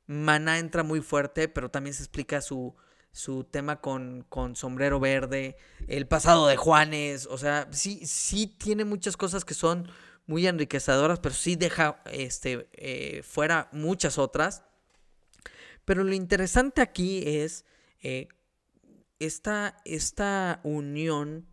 Mana 0.07 0.59
entra 0.59 0.83
muy 0.83 0.99
fuerte, 0.99 1.47
pero 1.47 1.71
también 1.71 1.93
se 1.93 2.03
explica 2.03 2.41
su, 2.41 2.75
su 3.11 3.43
tema 3.43 3.81
con, 3.81 4.25
con, 4.29 4.55
sombrero 4.55 4.99
verde, 4.99 5.57
el 5.87 6.07
pasado 6.07 6.47
de 6.47 6.57
Juanes, 6.57 7.25
o 7.25 7.37
sea, 7.37 7.67
sí, 7.71 8.05
sí 8.05 8.47
tiene 8.47 8.85
muchas 8.85 9.17
cosas 9.17 9.45
que 9.45 9.53
son 9.53 9.89
muy 10.27 10.45
enriquecedoras, 10.45 11.19
pero 11.19 11.33
sí 11.33 11.55
deja 11.55 12.01
este, 12.11 12.69
eh, 12.73 13.23
fuera 13.23 13.67
muchas 13.71 14.17
otras. 14.17 14.63
Pero 15.85 16.03
lo 16.03 16.13
interesante 16.13 16.81
aquí 16.81 17.23
es 17.25 17.65
eh, 18.03 18.27
esta, 19.17 19.81
esta, 19.85 20.59
unión 20.63 21.47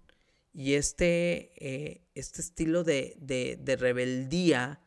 y 0.53 0.75
este, 0.75 1.53
eh, 1.57 2.03
este 2.15 2.43
estilo 2.43 2.85
de, 2.85 3.17
de 3.19 3.77
rebeldía 3.77 4.81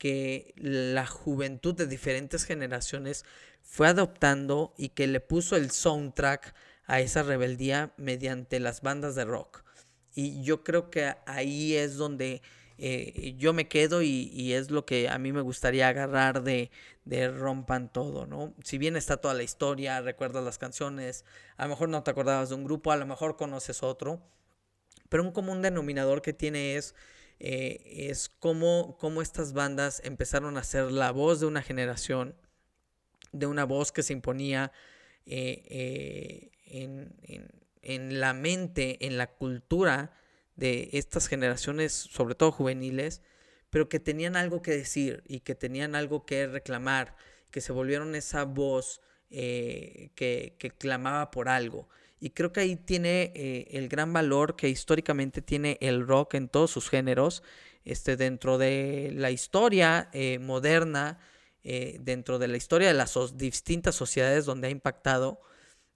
que 0.00 0.54
la 0.56 1.06
juventud 1.06 1.74
de 1.74 1.86
diferentes 1.86 2.44
generaciones 2.44 3.26
fue 3.62 3.86
adoptando 3.86 4.72
y 4.78 4.88
que 4.88 5.06
le 5.06 5.20
puso 5.20 5.56
el 5.56 5.70
soundtrack 5.70 6.54
a 6.86 7.00
esa 7.00 7.22
rebeldía 7.22 7.92
mediante 7.98 8.60
las 8.60 8.80
bandas 8.80 9.14
de 9.14 9.26
rock. 9.26 9.62
Y 10.14 10.42
yo 10.42 10.64
creo 10.64 10.88
que 10.88 11.14
ahí 11.26 11.76
es 11.76 11.98
donde 11.98 12.40
eh, 12.78 13.34
yo 13.36 13.52
me 13.52 13.68
quedo 13.68 14.00
y, 14.00 14.54
es 14.54 14.70
lo 14.70 14.86
que 14.86 15.10
a 15.10 15.18
mí 15.18 15.32
me 15.32 15.42
gustaría 15.42 15.86
agarrar 15.88 16.42
de, 16.44 16.70
de, 17.04 17.28
Rompan 17.28 17.92
Todo, 17.92 18.26
¿no? 18.26 18.54
Si 18.64 18.78
bien 18.78 18.96
está 18.96 19.18
toda 19.18 19.34
la 19.34 19.42
historia, 19.42 20.00
recuerdas 20.00 20.42
las 20.42 20.56
canciones, 20.56 21.26
a 21.58 21.64
lo 21.64 21.68
mejor 21.70 21.90
no 21.90 22.02
te 22.02 22.10
acordabas 22.10 22.48
de 22.48 22.54
un 22.54 22.64
grupo, 22.64 22.90
a 22.90 22.96
lo 22.96 23.04
mejor 23.04 23.36
conoces 23.36 23.82
otro, 23.82 24.22
pero 25.10 25.22
un 25.22 25.32
común 25.32 25.60
denominador 25.60 26.22
que 26.22 26.32
tiene 26.32 26.76
es, 26.76 26.94
eh, 27.40 28.08
es 28.10 28.28
cómo, 28.28 28.96
cómo 28.98 29.22
estas 29.22 29.52
bandas 29.52 30.00
empezaron 30.04 30.56
a 30.56 30.64
ser 30.64 30.92
la 30.92 31.10
voz 31.10 31.40
de 31.40 31.46
una 31.46 31.62
generación, 31.62 32.36
de 33.32 33.46
una 33.46 33.64
voz 33.64 33.92
que 33.92 34.02
se 34.02 34.12
imponía 34.12 34.72
eh, 35.26 36.52
en, 36.66 37.16
en, 37.22 37.48
en 37.82 38.20
la 38.20 38.32
mente, 38.32 39.06
en 39.06 39.18
la 39.18 39.26
cultura 39.26 40.12
de 40.56 40.90
estas 40.92 41.26
generaciones, 41.26 41.92
sobre 41.92 42.34
todo 42.34 42.52
juveniles, 42.52 43.22
pero 43.70 43.88
que 43.88 44.00
tenían 44.00 44.36
algo 44.36 44.62
que 44.62 44.72
decir 44.72 45.22
y 45.26 45.40
que 45.40 45.54
tenían 45.54 45.94
algo 45.94 46.26
que 46.26 46.46
reclamar, 46.46 47.16
que 47.50 47.60
se 47.60 47.72
volvieron 47.72 48.14
esa 48.14 48.44
voz 48.44 49.00
eh, 49.30 50.10
que, 50.16 50.56
clamaba 50.76 51.30
por 51.30 51.48
algo. 51.48 51.88
Y 52.20 52.30
creo 52.30 52.52
que 52.52 52.60
ahí 52.60 52.76
tiene 52.76 53.32
eh, 53.34 53.68
el 53.72 53.88
gran 53.88 54.12
valor 54.12 54.54
que 54.54 54.68
históricamente 54.68 55.42
tiene 55.42 55.78
el 55.80 56.06
rock 56.06 56.34
en 56.34 56.48
todos 56.48 56.70
sus 56.70 56.88
géneros, 56.88 57.42
este, 57.84 58.16
dentro 58.16 58.58
de 58.58 59.10
la 59.14 59.30
historia 59.30 60.10
eh, 60.12 60.38
moderna, 60.38 61.18
dentro 61.62 62.38
de 62.38 62.48
la 62.48 62.56
historia 62.56 62.88
de 62.88 62.94
las 62.94 63.14
distintas 63.36 63.94
sociedades 63.94 64.46
donde 64.46 64.68
ha 64.68 64.70
impactado, 64.70 65.42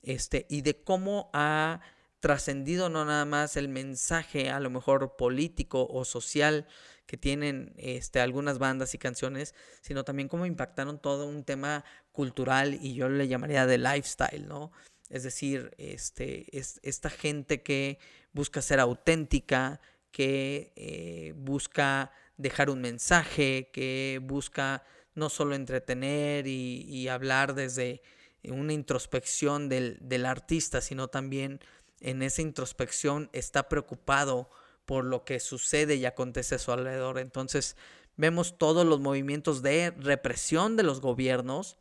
este, 0.02 0.46
y 0.50 0.60
de 0.60 0.82
cómo 0.82 1.30
ha 1.32 1.80
trascendido 2.24 2.88
no 2.88 3.04
nada 3.04 3.26
más 3.26 3.58
el 3.58 3.68
mensaje 3.68 4.48
a 4.48 4.58
lo 4.58 4.70
mejor 4.70 5.14
político 5.14 5.86
o 5.90 6.06
social 6.06 6.66
que 7.04 7.18
tienen 7.18 7.74
este, 7.76 8.18
algunas 8.18 8.58
bandas 8.58 8.94
y 8.94 8.98
canciones, 8.98 9.54
sino 9.82 10.04
también 10.04 10.28
cómo 10.28 10.46
impactaron 10.46 10.98
todo 10.98 11.26
un 11.26 11.44
tema 11.44 11.84
cultural 12.12 12.78
y 12.80 12.94
yo 12.94 13.10
le 13.10 13.28
llamaría 13.28 13.66
de 13.66 13.76
lifestyle, 13.76 14.48
¿no? 14.48 14.72
Es 15.14 15.22
decir, 15.22 15.72
este, 15.78 16.44
es, 16.58 16.80
esta 16.82 17.08
gente 17.08 17.62
que 17.62 18.00
busca 18.32 18.60
ser 18.60 18.80
auténtica, 18.80 19.80
que 20.10 20.72
eh, 20.74 21.34
busca 21.36 22.10
dejar 22.36 22.68
un 22.68 22.80
mensaje, 22.80 23.70
que 23.72 24.20
busca 24.20 24.82
no 25.14 25.28
solo 25.28 25.54
entretener 25.54 26.48
y, 26.48 27.06
hablar 27.06 27.54
desde 27.54 28.02
una 28.42 28.72
introspección 28.72 29.68
del, 29.68 29.98
del 30.00 30.26
artista, 30.26 30.80
sino 30.80 31.06
también 31.06 31.60
en 32.00 32.20
esa 32.24 32.42
introspección 32.42 33.30
está 33.32 33.68
preocupado 33.68 34.50
por 34.84 35.04
lo 35.04 35.24
que 35.24 35.38
sucede 35.38 35.94
y 35.94 36.06
acontece 36.06 36.56
a 36.56 36.58
su 36.58 36.72
alrededor. 36.72 37.20
Entonces 37.20 37.76
vemos 38.16 38.58
todos 38.58 38.84
los 38.84 38.98
movimientos 38.98 39.62
de 39.62 39.92
represión 39.96 40.74
de 40.76 40.82
los 40.82 41.00
gobiernos, 41.00 41.78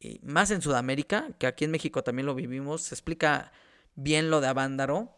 y 0.00 0.18
más 0.22 0.50
en 0.50 0.62
Sudamérica, 0.62 1.28
que 1.38 1.46
aquí 1.46 1.66
en 1.66 1.70
México 1.70 2.02
también 2.02 2.26
lo 2.26 2.34
vivimos. 2.34 2.82
Se 2.82 2.94
explica 2.94 3.52
bien 3.94 4.30
lo 4.30 4.40
de 4.40 4.48
Avándaro. 4.48 5.14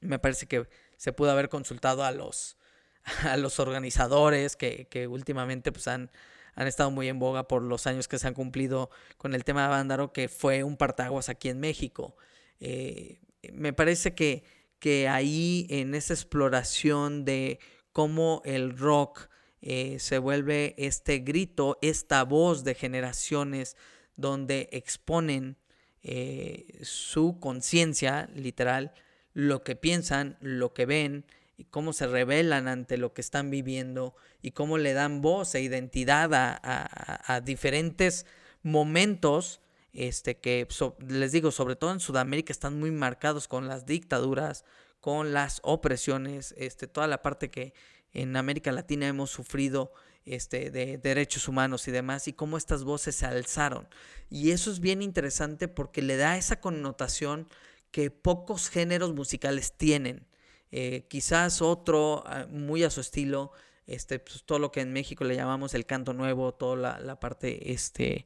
Me 0.00 0.18
parece 0.18 0.46
que 0.46 0.68
se 0.98 1.12
pudo 1.12 1.30
haber 1.30 1.48
consultado 1.48 2.04
a 2.04 2.12
los, 2.12 2.58
a 3.24 3.38
los 3.38 3.58
organizadores 3.58 4.56
que, 4.56 4.88
que 4.88 5.08
últimamente 5.08 5.72
pues, 5.72 5.88
han, 5.88 6.10
han 6.54 6.66
estado 6.66 6.90
muy 6.90 7.08
en 7.08 7.18
boga 7.18 7.48
por 7.48 7.62
los 7.62 7.86
años 7.86 8.06
que 8.06 8.18
se 8.18 8.28
han 8.28 8.34
cumplido 8.34 8.90
con 9.16 9.34
el 9.34 9.42
tema 9.42 9.62
de 9.62 9.66
Avándaro, 9.68 10.12
que 10.12 10.28
fue 10.28 10.64
un 10.64 10.76
partaguas 10.76 11.30
aquí 11.30 11.48
en 11.48 11.58
México. 11.58 12.14
Eh, 12.60 13.20
me 13.54 13.72
parece 13.72 14.14
que, 14.14 14.44
que 14.78 15.08
ahí 15.08 15.66
en 15.70 15.94
esa 15.94 16.12
exploración 16.12 17.24
de 17.24 17.58
cómo 17.92 18.42
el 18.44 18.76
rock 18.76 19.28
eh, 19.62 19.98
se 19.98 20.18
vuelve 20.18 20.74
este 20.76 21.20
grito, 21.20 21.78
esta 21.80 22.22
voz 22.24 22.64
de 22.64 22.74
generaciones 22.74 23.78
donde 24.16 24.68
exponen 24.72 25.56
eh, 26.02 26.80
su 26.82 27.38
conciencia 27.40 28.28
literal, 28.34 28.92
lo 29.32 29.62
que 29.62 29.76
piensan, 29.76 30.36
lo 30.40 30.72
que 30.72 30.86
ven, 30.86 31.24
y 31.56 31.64
cómo 31.64 31.92
se 31.92 32.06
revelan 32.08 32.66
ante 32.66 32.98
lo 32.98 33.14
que 33.14 33.20
están 33.20 33.48
viviendo 33.48 34.16
y 34.42 34.50
cómo 34.50 34.76
le 34.76 34.92
dan 34.92 35.22
voz 35.22 35.54
e 35.54 35.60
identidad 35.60 36.30
a 36.34 37.40
diferentes 37.44 38.26
momentos 38.64 39.60
este, 39.94 40.36
que 40.38 40.66
les 41.06 41.30
digo, 41.32 41.52
sobre 41.52 41.76
todo 41.76 41.92
en 41.92 42.00
Sudamérica 42.00 42.52
están 42.52 42.78
muy 42.78 42.90
marcados 42.90 43.46
con 43.46 43.68
las 43.68 43.86
dictaduras, 43.86 44.64
con 45.00 45.32
las 45.32 45.60
opresiones, 45.62 46.52
este, 46.58 46.88
toda 46.88 47.06
la 47.06 47.22
parte 47.22 47.48
que 47.48 47.74
en 48.14 48.36
América 48.36 48.72
Latina 48.72 49.06
hemos 49.06 49.30
sufrido 49.30 49.92
este, 50.24 50.70
de 50.70 50.96
derechos 50.98 51.48
humanos 51.48 51.86
y 51.88 51.90
demás, 51.90 52.28
y 52.28 52.32
cómo 52.32 52.56
estas 52.56 52.84
voces 52.84 53.14
se 53.16 53.26
alzaron. 53.26 53.86
Y 54.30 54.52
eso 54.52 54.70
es 54.70 54.80
bien 54.80 55.02
interesante 55.02 55.68
porque 55.68 56.00
le 56.00 56.16
da 56.16 56.38
esa 56.38 56.60
connotación 56.60 57.46
que 57.90 58.10
pocos 58.10 58.70
géneros 58.70 59.14
musicales 59.14 59.74
tienen. 59.76 60.26
Eh, 60.72 61.06
quizás 61.08 61.60
otro 61.60 62.24
ah, 62.26 62.46
muy 62.50 62.82
a 62.82 62.90
su 62.90 63.00
estilo, 63.00 63.52
este, 63.86 64.18
pues, 64.18 64.42
todo 64.44 64.58
lo 64.58 64.72
que 64.72 64.80
en 64.80 64.92
México 64.92 65.24
le 65.24 65.36
llamamos 65.36 65.74
el 65.74 65.86
canto 65.86 66.14
nuevo, 66.14 66.54
toda 66.54 66.76
la, 66.76 66.98
la 67.00 67.20
parte 67.20 67.72
este, 67.72 68.24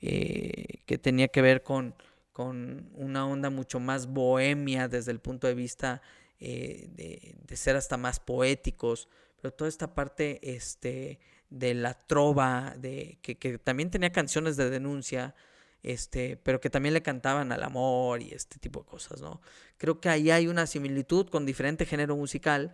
eh, 0.00 0.78
que 0.86 0.96
tenía 0.98 1.28
que 1.28 1.42
ver 1.42 1.62
con, 1.62 1.94
con, 2.32 2.90
una 2.94 3.26
onda 3.26 3.50
mucho 3.50 3.80
más 3.80 4.06
bohemia 4.06 4.88
desde 4.88 5.12
el 5.12 5.20
punto 5.20 5.46
de 5.46 5.54
vista 5.54 6.00
eh, 6.38 6.88
de, 6.96 7.56
ser 7.56 7.76
hasta 7.76 7.98
más 7.98 8.18
poéticos, 8.18 9.08
pero 9.40 9.54
toda 9.54 9.68
esta 9.68 9.94
parte 9.94 10.40
este, 10.54 11.18
de 11.48 11.74
la 11.74 11.94
trova, 11.94 12.74
de, 12.78 13.18
que, 13.22 13.58
también 13.58 13.90
tenía 13.90 14.12
canciones 14.12 14.56
de 14.56 14.70
denuncia, 14.70 15.34
este, 15.82 16.36
pero 16.36 16.60
que 16.60 16.70
también 16.70 16.94
le 16.94 17.02
cantaban 17.02 17.52
al 17.52 17.62
amor 17.62 18.22
y 18.22 18.30
este 18.32 18.58
tipo 18.58 18.80
de 18.80 18.86
cosas, 18.86 19.20
¿no? 19.20 19.40
Creo 19.78 20.00
que 20.00 20.08
ahí 20.08 20.30
hay 20.30 20.46
una 20.46 20.66
similitud 20.66 21.28
con 21.28 21.46
diferente 21.46 21.86
género 21.86 22.16
musical, 22.16 22.72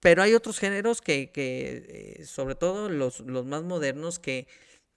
pero 0.00 0.22
hay 0.22 0.34
otros 0.34 0.58
géneros 0.58 1.00
que, 1.00 1.32
que 1.32 2.16
eh, 2.20 2.24
sobre 2.26 2.54
todo 2.54 2.88
los, 2.88 3.20
los 3.20 3.46
más 3.46 3.62
modernos, 3.62 4.18
que, 4.18 4.46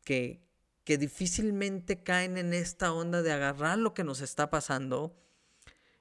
que, 0.03 0.41
que 0.83 0.97
difícilmente 0.97 2.03
caen 2.03 2.37
en 2.37 2.53
esta 2.53 2.91
onda 2.91 3.21
de 3.21 3.31
agarrar 3.31 3.77
lo 3.77 3.93
que 3.93 4.03
nos 4.03 4.21
está 4.21 4.49
pasando, 4.49 5.15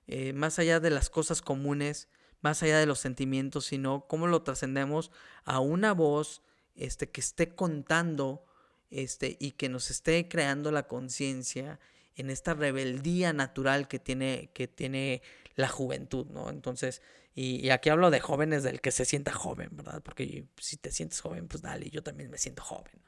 eh, 0.08 0.32
más 0.32 0.58
allá 0.58 0.80
de 0.80 0.90
las 0.90 1.10
cosas 1.10 1.42
comunes, 1.42 2.08
más 2.40 2.62
allá 2.62 2.78
de 2.78 2.86
los 2.86 3.00
sentimientos, 3.00 3.66
sino 3.66 4.06
cómo 4.06 4.26
lo 4.26 4.42
trascendemos 4.42 5.10
a 5.44 5.60
una 5.60 5.92
voz 5.92 6.42
este, 6.74 7.10
que 7.10 7.20
esté 7.20 7.54
contando 7.54 8.44
este, 8.90 9.36
y 9.40 9.52
que 9.52 9.68
nos 9.68 9.90
esté 9.90 10.28
creando 10.28 10.70
la 10.70 10.86
conciencia 10.86 11.80
en 12.16 12.30
esta 12.30 12.54
rebeldía 12.54 13.32
natural 13.32 13.88
que 13.88 13.98
tiene, 13.98 14.50
que 14.52 14.68
tiene 14.68 15.22
la 15.54 15.68
juventud, 15.68 16.26
¿no? 16.26 16.50
Entonces, 16.50 17.02
y, 17.34 17.70
aquí 17.70 17.88
hablo 17.88 18.10
de 18.10 18.18
jóvenes 18.18 18.64
del 18.64 18.80
que 18.80 18.90
se 18.90 19.04
sienta 19.04 19.32
joven, 19.32 19.68
¿verdad? 19.70 20.02
Porque 20.02 20.46
si 20.56 20.76
te 20.76 20.90
sientes 20.90 21.20
joven, 21.20 21.46
pues 21.46 21.62
dale, 21.62 21.88
yo 21.88 22.02
también 22.02 22.30
me 22.30 22.38
siento 22.38 22.64
joven. 22.64 23.00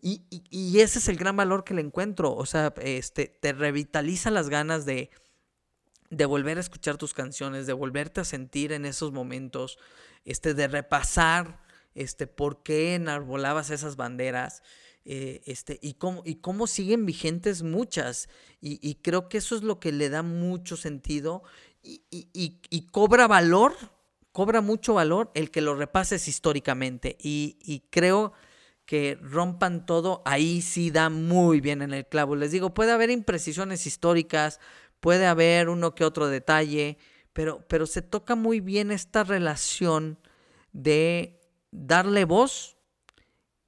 Y, 0.00 0.22
y, 0.30 0.80
ese 0.80 0.98
es 0.98 1.08
el 1.08 1.16
gran 1.18 1.36
valor 1.36 1.62
que 1.62 1.74
le 1.74 1.82
encuentro, 1.82 2.34
o 2.34 2.46
sea, 2.46 2.72
este, 2.80 3.26
te 3.26 3.52
revitaliza 3.52 4.30
las 4.30 4.48
ganas 4.48 4.86
de, 4.86 5.10
de 6.16 6.26
volver 6.26 6.58
a 6.58 6.60
escuchar 6.60 6.96
tus 6.96 7.14
canciones, 7.14 7.66
de 7.66 7.72
volverte 7.72 8.20
a 8.20 8.24
sentir 8.24 8.72
en 8.72 8.84
esos 8.86 9.12
momentos, 9.12 9.78
este, 10.24 10.54
de 10.54 10.68
repasar 10.68 11.60
este, 11.94 12.26
por 12.26 12.62
qué 12.62 12.94
enarbolabas 12.94 13.70
esas 13.70 13.96
banderas. 13.96 14.62
Eh, 15.08 15.42
este, 15.46 15.78
y, 15.82 15.94
cómo, 15.94 16.22
y 16.24 16.36
cómo 16.36 16.66
siguen 16.66 17.06
vigentes 17.06 17.62
muchas. 17.62 18.28
Y, 18.60 18.80
y, 18.82 18.96
creo 18.96 19.28
que 19.28 19.38
eso 19.38 19.54
es 19.54 19.62
lo 19.62 19.78
que 19.78 19.92
le 19.92 20.08
da 20.08 20.22
mucho 20.22 20.76
sentido 20.76 21.44
y, 21.86 22.88
cobra 22.90 23.26
valor, 23.26 23.74
cobra 24.32 24.60
mucho 24.60 24.94
valor 24.94 25.30
el 25.34 25.50
que 25.50 25.60
lo 25.60 25.74
repases 25.74 26.28
históricamente. 26.28 27.16
Y, 27.20 27.84
creo 27.90 28.32
que 28.84 29.18
rompan 29.20 29.84
todo, 29.84 30.22
ahí 30.24 30.62
sí 30.62 30.90
da 30.90 31.10
muy 31.10 31.60
bien 31.60 31.82
en 31.82 31.92
el 31.92 32.06
clavo. 32.06 32.36
Les 32.36 32.52
digo, 32.52 32.72
puede 32.72 32.92
haber 32.92 33.10
imprecisiones 33.10 33.86
históricas, 33.86 34.60
puede 35.00 35.26
haber 35.26 35.68
uno 35.68 35.94
que 35.94 36.04
otro 36.04 36.28
detalle, 36.28 36.98
pero, 37.32 37.64
pero 37.68 37.86
se 37.86 38.02
toca 38.02 38.34
muy 38.34 38.60
bien 38.60 38.90
esta 38.90 39.24
relación 39.24 40.18
de 40.72 41.40
darle 41.70 42.24
voz 42.24 42.75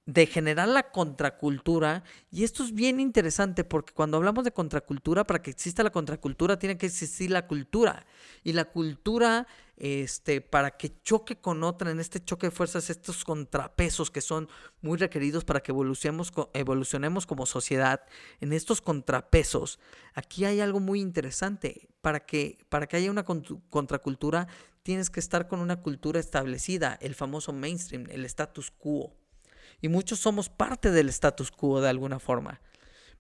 de 0.09 0.25
generar 0.25 0.69
la 0.69 0.91
contracultura. 0.91 2.03
Y 2.31 2.45
esto 2.45 2.65
es 2.65 2.73
bien 2.73 2.99
interesante 2.99 3.63
porque 3.63 3.93
cuando 3.93 4.17
hablamos 4.17 4.43
de 4.43 4.53
contracultura, 4.53 5.27
para 5.27 5.43
que 5.43 5.51
exista 5.51 5.83
la 5.83 5.91
contracultura, 5.91 6.59
tiene 6.59 6.79
que 6.79 6.87
existir 6.87 7.31
la 7.31 7.47
cultura. 7.47 8.07
Y 8.43 8.55
la 8.55 8.65
cultura, 8.65 9.47
este, 9.77 10.41
para 10.41 10.79
que 10.79 11.03
choque 11.03 11.37
con 11.37 11.63
otra, 11.63 11.91
en 11.91 12.01
este 12.01 12.25
choque 12.25 12.47
de 12.47 12.51
fuerzas, 12.53 12.89
estos 12.89 13.23
contrapesos 13.23 14.11
que 14.11 14.23
son 14.23 14.49
muy 14.81 14.97
requeridos 14.97 15.45
para 15.45 15.61
que 15.61 15.73
evolucionemos, 15.73 16.33
evolucionemos 16.55 17.27
como 17.27 17.45
sociedad, 17.45 18.01
en 18.41 18.55
estos 18.55 18.81
contrapesos, 18.81 19.79
aquí 20.15 20.47
hay 20.47 20.61
algo 20.61 20.81
muy 20.81 21.03
interesante. 21.03 21.91
Para 22.01 22.25
que, 22.25 22.65
para 22.71 22.87
que 22.87 22.97
haya 22.97 23.11
una 23.11 23.25
contracultura, 23.25 24.49
tienes 24.83 25.11
que 25.11 25.21
estar 25.21 25.49
con 25.49 25.61
una 25.61 25.83
cultura 25.83 26.19
establecida, 26.19 26.97
el 27.03 27.15
famoso 27.15 27.53
mainstream, 27.53 28.07
el 28.09 28.25
status 28.25 28.71
quo 28.71 29.13
y 29.81 29.89
muchos 29.89 30.21
somos 30.21 30.49
parte 30.49 30.91
del 30.91 31.09
status 31.09 31.51
quo 31.51 31.81
de 31.81 31.89
alguna 31.89 32.19
forma. 32.19 32.61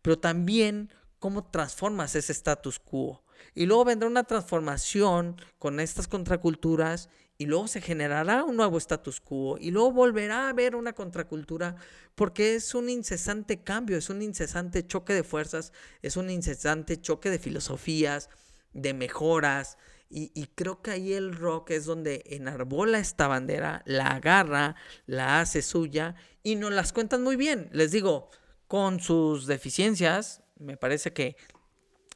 Pero 0.03 0.18
también 0.18 0.90
cómo 1.18 1.44
transformas 1.44 2.14
ese 2.14 2.33
status 2.33 2.79
quo. 2.79 3.23
Y 3.55 3.66
luego 3.66 3.85
vendrá 3.85 4.09
una 4.09 4.25
transformación 4.25 5.37
con 5.59 5.81
estas 5.81 6.09
contraculturas 6.09 7.09
y 7.38 7.47
luego 7.47 7.68
se 7.68 7.81
generará 7.81 8.42
un 8.42 8.57
nuevo 8.57 8.79
status 8.79 9.21
quo 9.21 9.57
y 9.59 9.71
luego 9.71 9.92
volverá 9.92 10.47
a 10.47 10.49
haber 10.49 10.75
una 10.75 10.92
contracultura 10.92 11.77
porque 12.16 12.57
es 12.57 12.75
un 12.75 12.88
incesante 12.90 13.62
cambio, 13.62 13.97
es 13.97 14.11
un 14.11 14.23
incesante 14.23 14.85
choque 14.85 15.14
de 15.14 15.23
fuerzas, 15.23 15.73
es 16.03 16.16
un 16.16 16.31
incesante 16.31 17.01
choque 17.01 17.31
de 17.31 17.38
filosofías, 17.38 18.29
de 18.73 18.92
mejoras, 18.92 19.79
y, 20.11 20.47
creo 20.55 20.81
que 20.81 20.92
ahí 20.92 21.12
el 21.12 21.35
rock 21.35 21.71
es 21.71 21.85
donde 21.85 22.23
enarbola 22.27 22.99
esta 22.99 23.29
bandera, 23.29 23.83
la 23.85 24.07
agarra, 24.07 24.75
la 25.05 25.40
hace 25.40 25.61
suya 25.61 26.14
y 26.42 26.57
nos 26.57 26.73
las 26.73 26.94
cuentan 26.94 27.23
muy 27.23 27.37
bien. 27.37 27.68
Les 27.73 27.92
digo, 27.92 28.31
con 28.68 29.01
sus 29.01 29.47
deficiencias, 29.47 30.42
me 30.59 30.79
parece 30.79 31.12
que, 31.12 31.37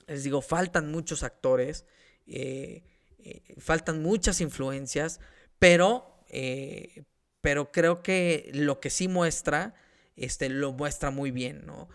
les 0.06 0.24
digo, 0.24 0.40
faltan 0.40 0.90
muchos 0.90 1.22
actores, 1.22 1.84
eh, 2.26 2.82
eh, 3.18 3.42
faltan 3.58 4.02
muchas 4.02 4.40
influencias, 4.40 5.20
pero, 5.58 6.24
eh, 6.28 7.04
pero 7.42 7.72
creo 7.72 8.02
que 8.02 8.50
lo 8.54 8.80
que 8.80 8.88
sí 8.88 9.06
muestra, 9.06 9.74
este, 10.16 10.48
lo 10.48 10.72
muestra 10.72 11.10
muy 11.10 11.30
bien, 11.30 11.66
¿no? 11.66 11.88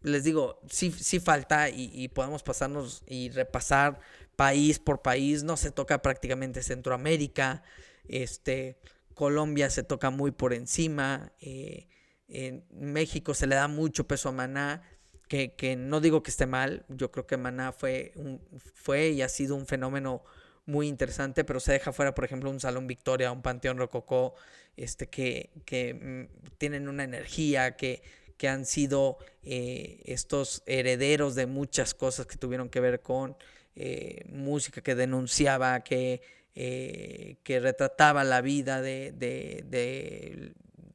les 0.00 0.24
digo, 0.24 0.60
sí, 0.70 0.90
sí 0.90 1.20
falta 1.20 1.68
y, 1.68 1.90
y, 1.92 2.08
podemos 2.08 2.42
pasarnos 2.42 3.02
y 3.06 3.28
repasar 3.28 4.00
país 4.38 4.78
por 4.78 5.02
país, 5.02 5.42
no 5.42 5.56
se 5.56 5.72
toca 5.72 6.00
prácticamente 6.00 6.62
Centroamérica, 6.62 7.64
este, 8.06 8.78
Colombia 9.12 9.68
se 9.68 9.82
toca 9.82 10.10
muy 10.10 10.30
por 10.30 10.54
encima, 10.54 11.32
eh, 11.40 11.88
en 12.28 12.64
México 12.70 13.34
se 13.34 13.48
le 13.48 13.56
da 13.56 13.66
mucho 13.66 14.06
peso 14.06 14.28
a 14.28 14.32
Maná, 14.32 14.82
que, 15.26 15.56
que, 15.56 15.74
no 15.74 16.00
digo 16.00 16.22
que 16.22 16.30
esté 16.30 16.46
mal, 16.46 16.86
yo 16.88 17.10
creo 17.10 17.26
que 17.26 17.36
Maná 17.36 17.72
fue, 17.72 18.12
un, 18.14 18.40
fue 18.74 19.08
y 19.08 19.22
ha 19.22 19.28
sido 19.28 19.56
un 19.56 19.66
fenómeno 19.66 20.22
muy 20.66 20.86
interesante, 20.86 21.42
pero 21.42 21.58
se 21.58 21.72
deja 21.72 21.92
fuera, 21.92 22.14
por 22.14 22.24
ejemplo, 22.24 22.48
un 22.48 22.60
Salón 22.60 22.86
Victoria, 22.86 23.32
un 23.32 23.42
Panteón 23.42 23.76
Rococó, 23.76 24.36
este, 24.76 25.08
que, 25.08 25.50
que 25.64 25.94
mm, 25.94 26.54
tienen 26.58 26.88
una 26.88 27.02
energía, 27.02 27.76
que, 27.76 28.02
que 28.36 28.46
han 28.46 28.66
sido 28.66 29.18
eh, 29.42 30.00
estos 30.04 30.62
herederos 30.64 31.34
de 31.34 31.46
muchas 31.46 31.92
cosas 31.92 32.26
que 32.26 32.36
tuvieron 32.36 32.68
que 32.68 32.78
ver 32.78 33.02
con 33.02 33.36
eh, 33.80 34.24
música 34.28 34.80
que 34.80 34.96
denunciaba, 34.96 35.84
que, 35.84 36.20
eh, 36.56 37.36
que 37.44 37.60
retrataba 37.60 38.24
la 38.24 38.40
vida 38.40 38.82
de, 38.82 39.12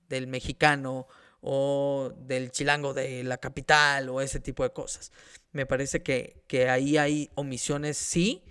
del 0.09 0.27
mexicano 0.27 1.07
o 1.39 2.13
del 2.17 2.51
chilango 2.51 2.93
de 2.93 3.23
la 3.23 3.37
capital 3.37 4.09
o 4.09 4.19
ese 4.19 4.41
tipo 4.41 4.63
de 4.63 4.71
cosas. 4.71 5.13
Me 5.53 5.65
parece 5.65 6.03
que, 6.03 6.43
que 6.47 6.67
ahí 6.67 6.97
hay 6.97 7.31
omisiones, 7.35 7.95
sí, 7.95 8.43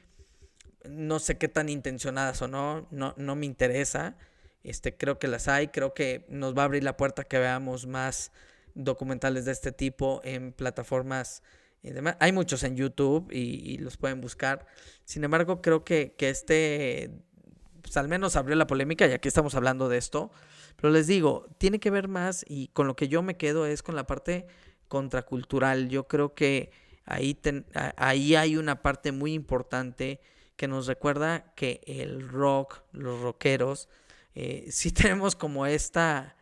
no 0.89 1.19
sé 1.19 1.37
qué 1.37 1.49
tan 1.49 1.69
intencionadas 1.69 2.41
o 2.41 2.49
no, 2.49 2.89
no, 2.91 3.13
no 3.19 3.37
me 3.37 3.45
interesa. 3.45 4.17
Este, 4.65 4.97
creo 4.97 5.19
que 5.19 5.29
las 5.29 5.47
hay, 5.47 5.69
creo 5.69 5.93
que 5.93 6.25
nos 6.31 6.57
va 6.57 6.63
a 6.63 6.65
abrir 6.65 6.85
la 6.85 6.97
puerta 6.97 7.25
que 7.25 7.39
veamos 7.39 7.87
más 7.87 8.33
documentales 8.75 9.45
de 9.45 9.53
este 9.53 9.73
tipo 9.73 10.23
en 10.25 10.55
plataformas 10.55 11.43
hay 12.21 12.33
muchos 12.33 12.63
en 12.63 12.77
YouTube 12.77 13.31
y, 13.33 13.79
los 13.79 13.97
pueden 13.97 14.21
buscar. 14.21 14.67
Sin 15.05 15.25
embargo, 15.25 15.61
creo 15.61 15.85
que, 15.85 16.15
este, 16.19 17.11
pues 17.83 17.97
al 17.97 18.09
menos 18.09 18.37
abrió 18.37 18.55
la 18.57 18.67
polémica 18.67 19.07
y 19.07 19.13
aquí 19.13 19.29
estamos 19.29 19.55
hablando 19.55 19.89
de 19.89 19.99
esto. 19.99 20.31
Pero 20.77 20.93
les 20.93 21.07
digo, 21.07 21.49
tiene 21.59 21.81
que 21.81 21.91
ver 21.91 22.09
más 22.09 22.45
y 22.49 22.69
con 22.69 22.87
lo 22.87 22.97
que 22.97 23.09
yo 23.09 23.23
me 23.23 23.37
quedo 23.37 23.67
es 23.67 23.83
con 23.83 23.97
la 23.97 24.07
parte 24.07 24.47
contracultural. 24.89 25.89
Yo 25.89 26.07
creo 26.07 26.35
que 26.35 26.71
ahí, 27.05 27.39
ahí 27.97 28.35
hay 28.37 28.57
una 28.57 28.83
parte 28.83 29.13
muy 29.13 29.35
importante 29.35 30.21
que 30.57 30.69
nos 30.69 30.87
recuerda 30.87 31.53
que 31.57 31.81
el 31.87 32.29
rock, 32.29 32.83
los 32.93 33.21
rockeros, 33.21 33.89
eh, 34.35 34.67
sí 34.71 34.91
tenemos 34.93 35.35
como 35.35 35.67
esta, 35.67 36.37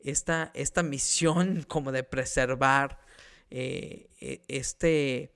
esta, 0.00 0.50
esta 0.54 0.82
misión 0.82 1.64
como 1.68 1.92
de 1.92 2.02
preservar 2.02 2.98
eh, 3.50 4.08
e, 4.20 4.42
este, 4.48 5.32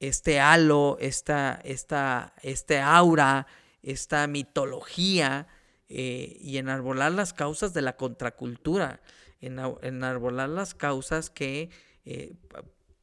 este 0.00 0.40
halo, 0.40 0.98
esta, 1.00 1.60
esta, 1.64 2.34
este 2.42 2.80
aura, 2.80 3.46
esta 3.82 4.26
mitología 4.26 5.46
eh, 5.88 6.36
y 6.40 6.58
enarbolar 6.58 7.12
las 7.12 7.32
causas 7.32 7.72
de 7.72 7.82
la 7.82 7.96
contracultura, 7.96 9.00
enarbolar 9.40 10.48
las 10.48 10.74
causas 10.74 11.30
que 11.30 11.70
eh, 12.04 12.34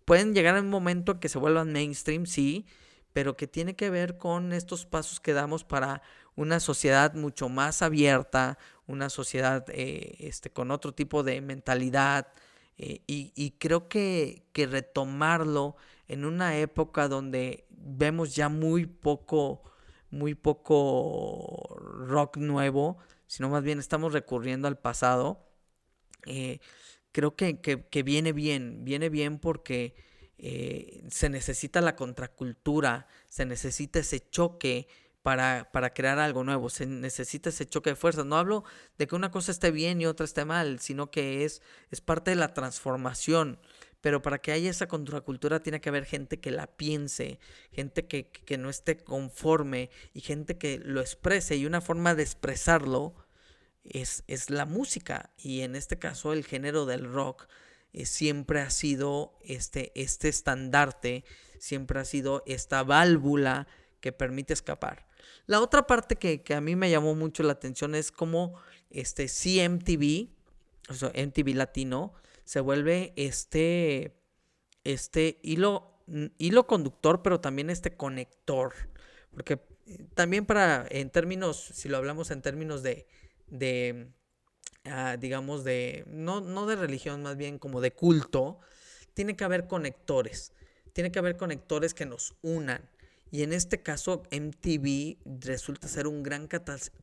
pueden 0.04 0.34
llegar 0.34 0.58
a 0.58 0.62
un 0.62 0.70
momento 0.70 1.14
en 1.14 1.20
que 1.20 1.30
se 1.30 1.40
vuelvan 1.40 1.72
mainstream, 1.72 2.26
sí, 2.26 2.66
pero 3.14 3.38
que 3.38 3.48
tiene 3.48 3.76
que 3.76 3.90
ver 3.90 4.18
con 4.18 4.52
estos 4.52 4.86
pasos 4.86 5.22
que 5.22 5.34
damos 5.34 5.64
para 5.64 6.02
una 6.36 6.60
sociedad 6.60 7.14
mucho 7.14 7.48
más 7.48 7.82
abierta, 7.82 8.58
una 8.88 9.10
sociedad 9.10 9.64
este, 9.70 10.50
con 10.50 10.72
otro 10.72 10.94
tipo 10.94 11.24
de 11.24 11.40
mentalidad, 11.40 12.28
eh, 12.78 13.02
y, 13.08 13.52
creo 13.60 13.88
que, 13.88 14.48
que, 14.52 14.66
retomarlo 14.66 15.76
en 16.08 16.26
una 16.26 16.58
época 16.58 17.08
donde 17.08 17.66
vemos 17.70 18.36
ya 18.36 18.50
muy 18.50 18.86
poco, 18.86 19.64
muy 20.10 20.36
poco 20.36 21.78
rock 21.80 22.38
nuevo, 22.38 22.98
sino 23.28 23.50
más 23.50 23.64
bien 23.64 23.80
estamos 23.80 24.14
recurriendo 24.14 24.68
al 24.68 24.78
pasado, 24.78 25.46
eh, 26.26 26.60
creo 27.12 27.36
que, 27.36 27.60
que, 27.62 28.04
viene 28.04 28.34
bien, 28.34 28.84
viene 28.84 29.10
bien 29.10 29.40
porque 29.40 29.96
eh, 30.38 31.04
se 31.10 31.30
necesita 31.30 31.80
la 31.82 31.96
contracultura, 31.96 33.08
se 33.30 33.46
necesita 33.46 34.00
ese 34.00 34.30
choque 34.30 34.88
para, 35.24 35.70
para, 35.72 35.94
crear 35.94 36.20
algo 36.20 36.44
nuevo. 36.44 36.70
Se 36.70 36.86
necesita 36.86 37.50
ese 37.50 37.66
choque 37.66 37.92
de 37.92 37.96
fuerzas. 37.96 38.26
No 38.26 38.38
hablo 38.38 38.64
de 38.98 39.08
que 39.08 39.16
una 39.16 39.32
cosa 39.32 39.52
esté 39.52 39.72
bien 39.72 40.00
y 40.02 40.06
otra 40.06 40.26
esté 40.26 40.46
mal, 40.46 40.80
sino 40.80 41.10
que 41.10 41.46
es, 41.46 41.62
es 41.90 42.02
parte 42.02 42.32
de 42.32 42.36
la 42.36 42.54
transformación. 42.54 43.60
Pero 44.02 44.22
para 44.22 44.40
que 44.40 44.52
haya 44.52 44.70
esa 44.70 44.88
contracultura 44.88 45.64
tiene 45.64 45.80
que 45.80 45.88
haber 45.88 46.06
gente 46.06 46.42
que 46.42 46.52
la 46.52 46.68
piense, 46.68 47.40
gente 47.72 48.06
que, 48.06 48.28
que 48.30 48.58
no 48.58 48.70
esté 48.70 48.98
conforme 48.98 49.90
y 50.14 50.20
gente 50.20 50.58
que 50.58 50.78
lo 50.78 51.00
exprese. 51.00 51.56
Y 51.56 51.66
una 51.66 51.80
forma 51.80 52.14
de 52.14 52.24
expresarlo 52.24 53.16
es, 53.86 54.24
es 54.28 54.50
la 54.50 54.66
música. 54.66 55.32
Y 55.38 55.62
en 55.62 55.78
este 55.78 55.98
caso 56.00 56.34
el 56.34 56.46
género 56.46 56.86
del 56.86 57.06
rock 57.06 57.48
eh, 57.94 58.06
siempre 58.06 58.60
ha 58.60 58.70
sido 58.70 59.38
este, 59.42 59.92
este 59.96 60.28
estandarte, 60.28 61.24
siempre 61.60 62.00
ha 62.00 62.06
sido 62.06 62.44
esta 62.46 62.84
válvula 62.84 63.68
que 64.04 64.12
permite 64.12 64.52
escapar. 64.52 65.08
La 65.46 65.62
otra 65.62 65.88
parte 65.88 66.18
que, 66.18 66.44
a 66.54 66.60
mí 66.60 66.76
me 66.76 66.92
llamó 66.92 67.16
mucho 67.16 67.42
la 67.42 67.54
atención 67.54 67.96
es 67.96 68.12
cómo 68.12 68.60
este 68.90 69.28
CMTV, 69.28 70.28
o 70.90 70.94
sea, 70.94 71.14
MTV 71.16 71.56
Latino, 71.56 72.14
se 72.44 72.60
vuelve 72.60 73.14
este, 73.16 74.14
este 74.84 75.40
hilo, 75.42 76.02
hilo 76.38 76.68
conductor, 76.68 77.22
pero 77.24 77.40
también 77.40 77.70
este 77.70 77.96
conector. 77.96 78.74
Porque 79.32 79.62
eh, 79.88 80.06
también 80.16 80.46
para, 80.46 80.86
en 80.90 81.10
términos, 81.10 81.72
si 81.74 81.88
lo 81.88 81.96
hablamos 81.96 82.30
en 82.32 82.42
términos 82.42 82.84
de, 82.84 83.08
de 83.48 84.12
ah, 84.84 85.16
digamos, 85.18 85.64
de, 85.64 86.04
no, 86.08 86.42
no 86.42 86.66
de 86.66 86.76
religión, 86.76 87.24
más 87.24 87.38
bien 87.38 87.58
como 87.58 87.80
de 87.80 87.94
culto, 87.94 88.60
tiene 89.14 89.38
que 89.38 89.46
haber 89.46 89.66
conectores. 89.66 90.52
Tiene 90.92 91.10
que 91.10 91.20
haber 91.20 91.38
conectores 91.38 91.94
que 91.94 92.06
nos 92.06 92.36
unan. 92.42 92.90
Y 93.34 93.42
en 93.42 93.52
este 93.52 93.82
caso 93.82 94.22
MTV 94.30 95.18
resulta 95.26 95.88
ser 95.88 96.06
un 96.06 96.22
gran 96.22 96.48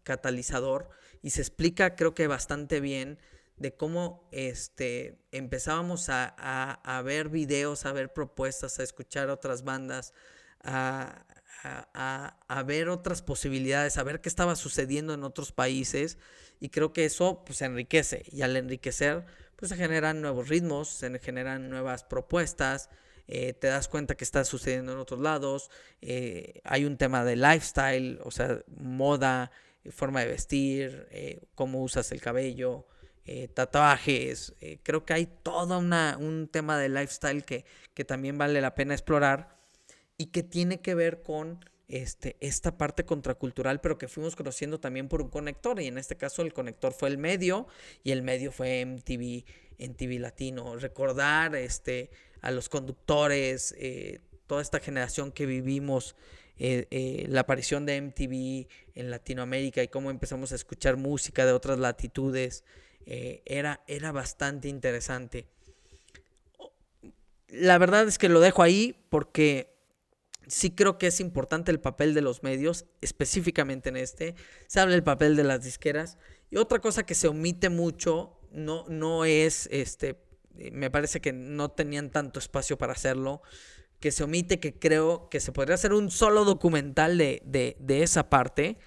catalizador 0.05 0.89
y 1.23 1.31
se 1.31 1.41
explica 1.41 1.97
creo 1.97 2.15
que 2.15 2.29
bastante 2.29 2.79
bien 2.79 3.19
de 3.57 3.75
cómo 3.75 4.29
este, 4.31 5.19
empezábamos 5.33 6.07
a, 6.09 7.03
ver 7.05 7.31
videos, 7.31 7.85
a 7.85 7.93
ver 7.93 8.13
propuestas, 8.13 8.79
a 8.79 8.85
escuchar 8.85 9.29
otras 9.29 9.65
bandas, 9.65 10.15
a, 10.63 11.27
ver 12.65 12.91
otras 12.91 13.23
posibilidades, 13.23 13.99
a 13.99 14.05
ver 14.05 14.21
qué 14.21 14.29
estaba 14.29 14.55
sucediendo 14.55 15.15
en 15.15 15.25
otros 15.25 15.51
países. 15.51 16.17
Y 16.61 16.69
creo 16.69 16.93
que 16.93 17.07
eso 17.07 17.43
pues 17.45 17.61
enriquece. 17.61 18.23
Y 18.31 18.43
al 18.43 18.57
enriquecer, 18.57 19.25
pues 19.57 19.71
se 19.71 19.77
generan 19.77 20.21
nuevos 20.21 20.49
ritmos, 20.49 20.91
se 20.91 21.19
generan 21.19 21.71
nuevas 21.71 22.05
propuestas. 22.05 22.89
Eh, 23.33 23.55
te 23.55 23.69
das 23.69 23.89
cuenta 23.89 24.17
que 24.17 24.25
está 24.25 24.45
sucediendo 24.45 24.93
en 24.93 24.99
otros 24.99 25.21
lados. 25.21 25.71
Eh, 26.03 26.61
hay 26.65 26.85
un 26.85 26.99
tema 26.99 27.25
de 27.25 27.37
lifestyle, 27.37 28.21
o 28.25 28.31
sea, 28.31 28.61
moda, 28.77 29.51
forma 29.91 30.21
de 30.21 30.27
vestir, 30.27 31.07
eh, 31.11 31.41
cómo 31.55 31.83
usas 31.83 32.13
el 32.13 32.21
cabello, 32.21 32.87
eh, 33.25 33.49
tatuajes. 33.49 34.55
Eh, 34.61 34.81
creo 34.83 35.05
que 35.05 35.15
hay 35.15 35.27
todo 35.27 35.79
una, 35.79 36.17
un 36.19 36.49
tema 36.49 36.79
de 36.79 36.89
lifestyle 36.89 37.45
que, 37.45 37.65
que, 37.95 38.05
también 38.05 38.37
vale 38.37 38.61
la 38.61 38.75
pena 38.75 38.95
explorar 38.95 39.57
y 40.19 40.27
que 40.27 40.43
tiene 40.43 40.81
que 40.81 40.95
ver 40.95 41.23
con 41.23 41.65
este, 41.89 42.37
esta 42.41 42.77
parte 42.77 43.05
contracultural, 43.05 43.81
pero 43.81 43.99
que 43.99 44.09
fuimos 44.09 44.37
conociendo 44.37 44.81
también 44.81 45.09
por 45.09 45.23
un 45.23 45.29
conector. 45.29 45.81
Y 45.81 45.87
en 45.87 45.99
este 45.99 46.17
caso 46.17 46.43
el 46.43 46.53
conector 46.53 46.93
fue 46.93 47.09
el 47.09 47.19
medio 47.19 47.67
y 48.03 48.11
el 48.13 48.23
medio 48.23 48.53
fue 48.53 48.85
MTV, 48.85 49.45
MTV 49.79 50.21
Latino. 50.21 50.77
Recordar 50.77 51.55
este, 51.57 52.11
a 52.41 52.51
los 52.51 52.69
conductores, 52.69 53.75
eh, 53.79 54.21
toda 54.47 54.63
esta 54.63 54.81
generación 54.81 55.33
que 55.33 55.47
vivimos. 55.47 56.17
la 56.59 57.41
aparición 57.41 57.87
de 57.87 57.97
MTV 57.97 58.69
en 58.95 59.11
Latinoamérica 59.11 59.83
y 59.83 59.89
cómo 59.89 60.11
empezamos 60.11 60.53
a 60.53 60.57
escuchar 60.57 60.99
música 60.99 61.47
de 61.47 61.53
otras 61.53 61.79
latitudes, 61.79 62.65
eh, 63.07 63.43
era, 63.45 63.83
era 63.87 64.13
bastante 64.13 64.69
interesante. 64.69 65.47
La 67.49 67.79
verdad 67.79 68.07
es 68.07 68.19
que 68.19 68.29
lo 68.29 68.41
dejo 68.41 68.63
ahí 68.63 68.95
porque 69.09 69.75
sí 70.47 70.71
creo 70.71 70.99
que 70.99 71.09
es 71.09 71.21
importante 71.21 71.71
el 71.71 71.81
papel 71.81 72.15
de 72.15 72.21
los 72.21 72.43
medios, 72.43 72.87
específicamente 73.01 73.89
en 73.89 73.97
este. 73.97 74.35
Se 74.67 74.81
habla 74.81 74.95
del 74.95 75.03
papel 75.03 75.35
de 75.35 75.45
las 75.45 75.65
disqueras. 75.65 76.19
Y 76.51 76.57
otra 76.57 76.81
cosa 76.81 77.05
que 77.05 77.15
se 77.15 77.29
omite 77.29 77.69
mucho, 77.69 78.39
no, 78.53 78.85
no 78.89 79.25
es, 79.25 79.69
este, 79.73 80.17
me 80.73 80.91
parece 80.91 81.21
que 81.21 81.33
no 81.33 81.71
tenían 81.71 82.11
tanto 82.11 82.39
espacio 82.39 82.77
para 82.79 82.93
hacerlo, 82.93 83.43
que 84.01 84.11
se 84.11 84.25
omite, 84.25 84.61
que 84.61 84.79
creo 84.79 85.29
que 85.29 85.41
se 85.41 85.53
podría 85.53 85.75
hacer 85.75 85.93
un 85.93 86.11
solo 86.11 86.45
documental 86.45 87.19
de, 87.19 87.77
de 87.79 88.03
esa 88.03 88.31
parte, 88.31 88.79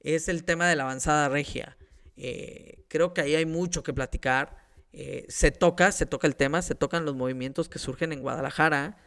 es 0.00 0.28
el 0.28 0.44
tema 0.44 0.68
de 0.68 0.76
la 0.76 0.84
avanzada 0.84 1.28
regia. 1.28 1.76
Eh, 2.16 2.84
creo 2.88 3.12
que 3.12 3.20
ahí 3.20 3.34
hay 3.34 3.46
mucho 3.46 3.82
que 3.82 3.92
platicar. 3.92 4.56
Eh, 4.92 5.26
se 5.28 5.50
toca, 5.50 5.92
se 5.92 6.06
toca 6.06 6.26
el 6.26 6.36
tema, 6.36 6.62
se 6.62 6.74
tocan 6.74 7.04
los 7.04 7.14
movimientos 7.14 7.68
que 7.68 7.78
surgen 7.78 8.12
en 8.12 8.20
Guadalajara, 8.20 8.98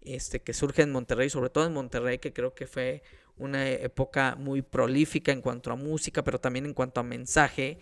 este, 0.00 0.40
que 0.40 0.54
surgen 0.54 0.88
en 0.88 0.92
Monterrey, 0.92 1.28
sobre 1.28 1.50
todo 1.50 1.66
en 1.66 1.72
Monterrey, 1.72 2.18
que 2.18 2.32
creo 2.32 2.54
que 2.54 2.66
fue 2.66 3.02
una 3.36 3.68
época 3.68 4.36
muy 4.36 4.62
prolífica 4.62 5.32
en 5.32 5.40
cuanto 5.40 5.72
a 5.72 5.76
música, 5.76 6.22
pero 6.22 6.40
también 6.40 6.66
en 6.66 6.74
cuanto 6.74 7.00
a 7.00 7.02
mensaje 7.02 7.80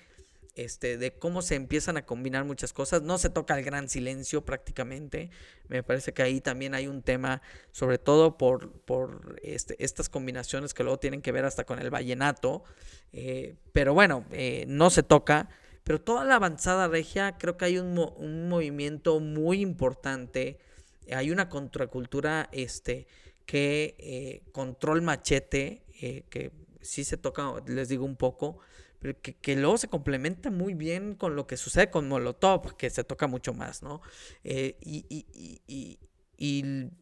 este, 0.54 0.98
de 0.98 1.12
cómo 1.12 1.40
se 1.40 1.54
empiezan 1.54 1.96
a 1.96 2.04
combinar 2.04 2.44
muchas 2.44 2.72
cosas. 2.72 3.02
No 3.02 3.18
se 3.18 3.30
toca 3.30 3.58
el 3.58 3.64
gran 3.64 3.88
silencio 3.88 4.44
prácticamente. 4.44 5.30
Me 5.68 5.82
parece 5.82 6.12
que 6.12 6.22
ahí 6.22 6.40
también 6.40 6.74
hay 6.74 6.86
un 6.86 7.02
tema, 7.02 7.40
sobre 7.70 7.98
todo 7.98 8.36
por, 8.36 8.70
por 8.82 9.40
este, 9.42 9.82
estas 9.82 10.08
combinaciones 10.08 10.74
que 10.74 10.82
luego 10.82 10.98
tienen 10.98 11.22
que 11.22 11.32
ver 11.32 11.44
hasta 11.44 11.64
con 11.64 11.78
el 11.78 11.90
vallenato. 11.90 12.64
Eh, 13.12 13.56
pero 13.72 13.94
bueno, 13.94 14.26
eh, 14.30 14.64
no 14.68 14.90
se 14.90 15.02
toca. 15.02 15.48
Pero 15.84 16.00
toda 16.00 16.24
la 16.24 16.36
avanzada 16.36 16.86
regia, 16.86 17.38
creo 17.38 17.56
que 17.56 17.64
hay 17.64 17.78
un, 17.78 18.48
movimiento 18.48 19.18
muy 19.20 19.60
importante. 19.60 20.58
Hay 21.12 21.30
una 21.30 21.48
contracultura 21.48 22.48
este, 22.52 23.08
que 23.46 23.96
eh, 23.98 24.42
control 24.52 25.02
machete, 25.02 25.82
que 26.30 26.52
sí 26.82 27.04
se 27.04 27.16
toca, 27.16 27.54
les 27.66 27.88
digo 27.88 28.04
un 28.04 28.16
poco, 28.16 28.58
que, 29.02 29.56
luego 29.56 29.78
se 29.78 29.88
complementa 29.88 30.50
muy 30.50 30.74
bien 30.74 31.14
con 31.14 31.34
lo 31.34 31.46
que 31.46 31.56
sucede 31.56 31.90
con 31.90 32.08
Molotov, 32.08 32.76
que 32.76 32.88
se 32.88 33.04
toca 33.04 33.26
mucho 33.26 33.52
más, 33.52 33.82
¿no? 33.82 34.00
Eh, 34.44 34.76
y, 34.80 35.04
y, 35.08 35.60
y, 35.66 35.98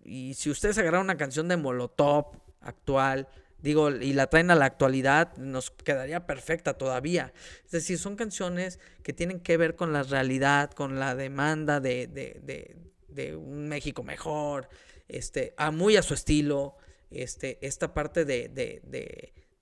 y, 0.04 0.34
si 0.34 0.50
ustedes 0.50 0.78
agarran 0.78 1.02
una 1.02 1.16
canción 1.16 1.48
de 1.48 1.56
Molotov 1.56 2.40
actual, 2.60 3.28
digo, 3.58 3.90
y 3.90 4.14
la 4.14 4.28
traen 4.28 4.50
a 4.50 4.54
la 4.54 4.64
actualidad, 4.64 5.36
nos 5.36 5.70
quedaría 5.70 6.26
perfecta 6.26 6.74
todavía. 6.74 7.34
Es 7.64 7.70
decir, 7.72 7.98
son 7.98 8.16
canciones 8.16 8.78
que 9.02 9.12
tienen 9.12 9.40
que 9.40 9.58
ver 9.58 9.76
con 9.76 9.92
la 9.92 10.02
realidad, 10.02 10.70
con 10.70 10.98
la 10.98 11.14
demanda 11.14 11.80
de, 11.80 12.06
de, 12.06 12.40
de, 12.42 12.76
de 13.08 13.36
un 13.36 13.68
México 13.68 14.02
mejor, 14.02 14.68
este, 15.08 15.52
a 15.58 15.70
muy 15.70 15.96
a 15.96 16.02
su 16.02 16.14
estilo, 16.14 16.76
este, 17.10 17.58
esta 17.60 17.92
parte 17.92 18.24
de, 18.24 18.48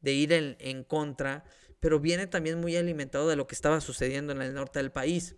de 0.00 0.12
ir 0.12 0.32
en, 0.32 0.56
en 0.60 0.84
contra 0.84 1.44
pero 1.80 2.00
viene 2.00 2.26
también 2.26 2.60
muy 2.60 2.76
alimentado 2.76 3.28
de 3.28 3.36
lo 3.36 3.46
que 3.46 3.54
estaba 3.54 3.80
sucediendo 3.80 4.32
en 4.32 4.42
el 4.42 4.54
norte 4.54 4.78
del 4.78 4.90
país. 4.90 5.36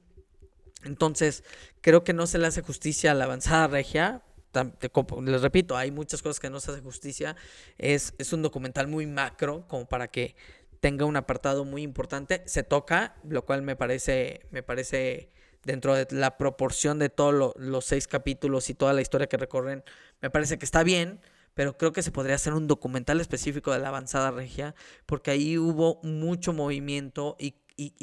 Entonces, 0.84 1.44
creo 1.80 2.04
que 2.04 2.12
no 2.12 2.26
se 2.26 2.38
le 2.38 2.46
hace 2.46 2.62
justicia 2.62 3.12
a 3.12 3.14
la 3.14 3.24
avanzada 3.24 3.68
regia. 3.68 4.22
Les 5.22 5.42
repito, 5.42 5.76
hay 5.76 5.90
muchas 5.90 6.22
cosas 6.22 6.40
que 6.40 6.50
no 6.50 6.58
se 6.60 6.72
hace 6.72 6.80
justicia. 6.80 7.36
Es, 7.78 8.14
es 8.18 8.32
un 8.32 8.42
documental 8.42 8.88
muy 8.88 9.06
macro, 9.06 9.66
como 9.68 9.86
para 9.86 10.08
que 10.08 10.34
tenga 10.80 11.04
un 11.04 11.16
apartado 11.16 11.64
muy 11.64 11.82
importante. 11.82 12.42
Se 12.46 12.62
toca, 12.62 13.16
lo 13.28 13.44
cual 13.44 13.62
me 13.62 13.76
parece, 13.76 14.46
me 14.50 14.62
parece 14.62 15.30
dentro 15.64 15.94
de 15.94 16.06
la 16.10 16.38
proporción 16.38 16.98
de 16.98 17.10
todos 17.10 17.54
los 17.56 17.84
seis 17.84 18.08
capítulos 18.08 18.70
y 18.70 18.74
toda 18.74 18.94
la 18.94 19.02
historia 19.02 19.28
que 19.28 19.36
recorren, 19.36 19.84
me 20.22 20.30
parece 20.30 20.58
que 20.58 20.64
está 20.64 20.82
bien 20.82 21.20
pero 21.54 21.76
creo 21.76 21.92
que 21.92 22.02
se 22.02 22.12
podría 22.12 22.36
hacer 22.36 22.54
un 22.54 22.66
documental 22.66 23.20
específico 23.20 23.72
de 23.72 23.80
la 23.80 23.88
avanzada 23.88 24.30
regia, 24.30 24.74
porque 25.06 25.30
ahí 25.30 25.58
hubo 25.58 26.00
mucho 26.02 26.52
movimiento 26.52 27.36
y, 27.38 27.52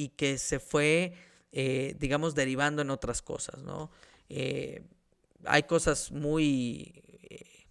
que 0.10 0.38
se 0.38 0.60
fue, 0.60 1.14
eh, 1.52 1.96
digamos, 2.00 2.36
derivando 2.36 2.82
en 2.82 2.90
otras 2.90 3.22
cosas, 3.22 3.62
¿no? 3.62 3.92
Eh, 4.30 4.84
hay 5.46 5.64
cosas 5.64 6.12
muy, 6.12 7.04
eh, 7.30 7.68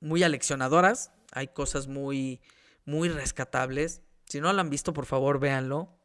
muy 0.00 0.22
aleccionadoras, 0.22 1.12
hay 1.32 1.48
cosas 1.48 1.86
muy, 1.86 2.40
muy 2.84 3.08
rescatables. 3.08 4.02
Si 4.28 4.40
no 4.40 4.52
lo 4.52 4.60
han 4.60 4.70
visto, 4.70 4.92
por 4.92 5.06
favor, 5.06 5.38
véanlo. 5.38 5.96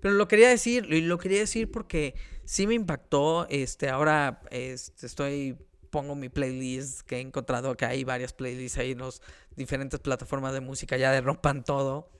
pero 0.00 0.14
lo 0.14 0.28
quería 0.28 0.48
decir, 0.48 0.86
y 0.92 1.00
lo 1.02 1.18
quería 1.18 1.40
decir 1.40 1.70
porque 1.70 2.14
sí 2.44 2.66
me 2.66 2.74
impactó. 2.74 3.46
Este, 3.50 3.88
ahora 3.90 4.40
este, 4.50 5.06
estoy 5.06 5.58
pongo 5.90 6.14
mi 6.14 6.28
playlist, 6.28 7.02
que 7.02 7.16
he 7.16 7.20
encontrado 7.20 7.76
que 7.76 7.84
hay 7.84 8.04
varias 8.04 8.32
playlists 8.32 8.78
ahí 8.78 8.92
en 8.92 8.98
las 8.98 9.22
diferentes 9.56 10.00
plataformas 10.00 10.52
de 10.52 10.60
música 10.60 10.96
ya 10.96 11.12
de 11.12 11.20
rompan 11.20 11.64
todo. 11.64 12.10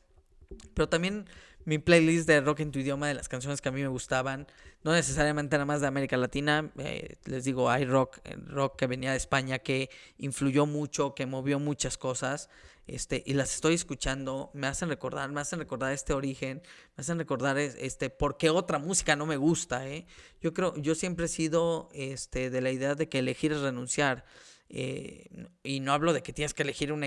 Pero 0.75 0.89
también 0.89 1.27
mi 1.65 1.79
playlist 1.79 2.29
de 2.29 2.41
rock 2.41 2.61
en 2.61 2.71
tu 2.71 2.79
idioma, 2.79 3.09
de 3.09 3.15
las 3.15 3.29
canciones 3.29 3.61
que 3.61 3.69
a 3.69 3.73
mí 3.73 3.83
me 3.83 3.89
gustaban, 3.89 4.47
no 4.85 4.93
necesariamente 4.93 5.57
nada 5.57 5.65
más 5.65 5.81
de 5.81 5.89
América 5.89 6.17
Latina, 6.17 6.71
eh, 6.79 7.17
les 7.25 7.45
digo, 7.45 7.69
hay 7.69 7.85
rock, 7.85 8.19
eh, 8.25 8.37
rock 8.47 8.77
que 8.77 8.87
venía 8.87 9.11
de 9.11 9.17
España 9.17 9.59
que 9.59 9.91
influyó 10.19 10.65
mucho, 10.65 11.15
que 11.15 11.27
movió 11.27 11.59
muchas 11.59 11.99
cosas, 11.99 12.49
este, 12.87 13.22
y 13.27 13.35
las 13.35 13.55
estoy 13.55 13.75
escuchando, 13.75 14.51
me 14.55 14.68
hacen 14.68 14.88
recordar, 14.88 15.31
me 15.31 15.40
hacen 15.40 15.59
recordar 15.59 15.92
este 15.92 16.12
origen, 16.12 16.62
me 16.96 17.01
hacen 17.01 17.18
recordar 17.18 17.59
este, 17.59 18.11
por 18.11 18.37
qué 18.37 18.51
otra 18.51 18.79
música 18.79 19.16
no 19.16 19.27
me 19.27 19.37
gusta, 19.37 19.88
¿eh? 19.88 20.07
Yo 20.40 20.53
creo, 20.55 20.77
yo 20.77 20.94
siempre 20.94 21.27
he 21.27 21.29
sido 21.29 21.88
este, 21.92 22.49
de 22.49 22.61
la 22.61 22.70
idea 22.70 22.94
de 22.94 23.09
que 23.09 23.18
elegir 23.18 23.53
es 23.53 23.61
renunciar. 23.61 24.25
Eh, 24.68 25.29
y 25.62 25.81
no 25.81 25.92
hablo 25.92 26.12
de 26.12 26.22
que 26.22 26.33
tienes 26.33 26.53
que 26.53 26.64
elegir 26.64 26.92
un, 26.92 27.05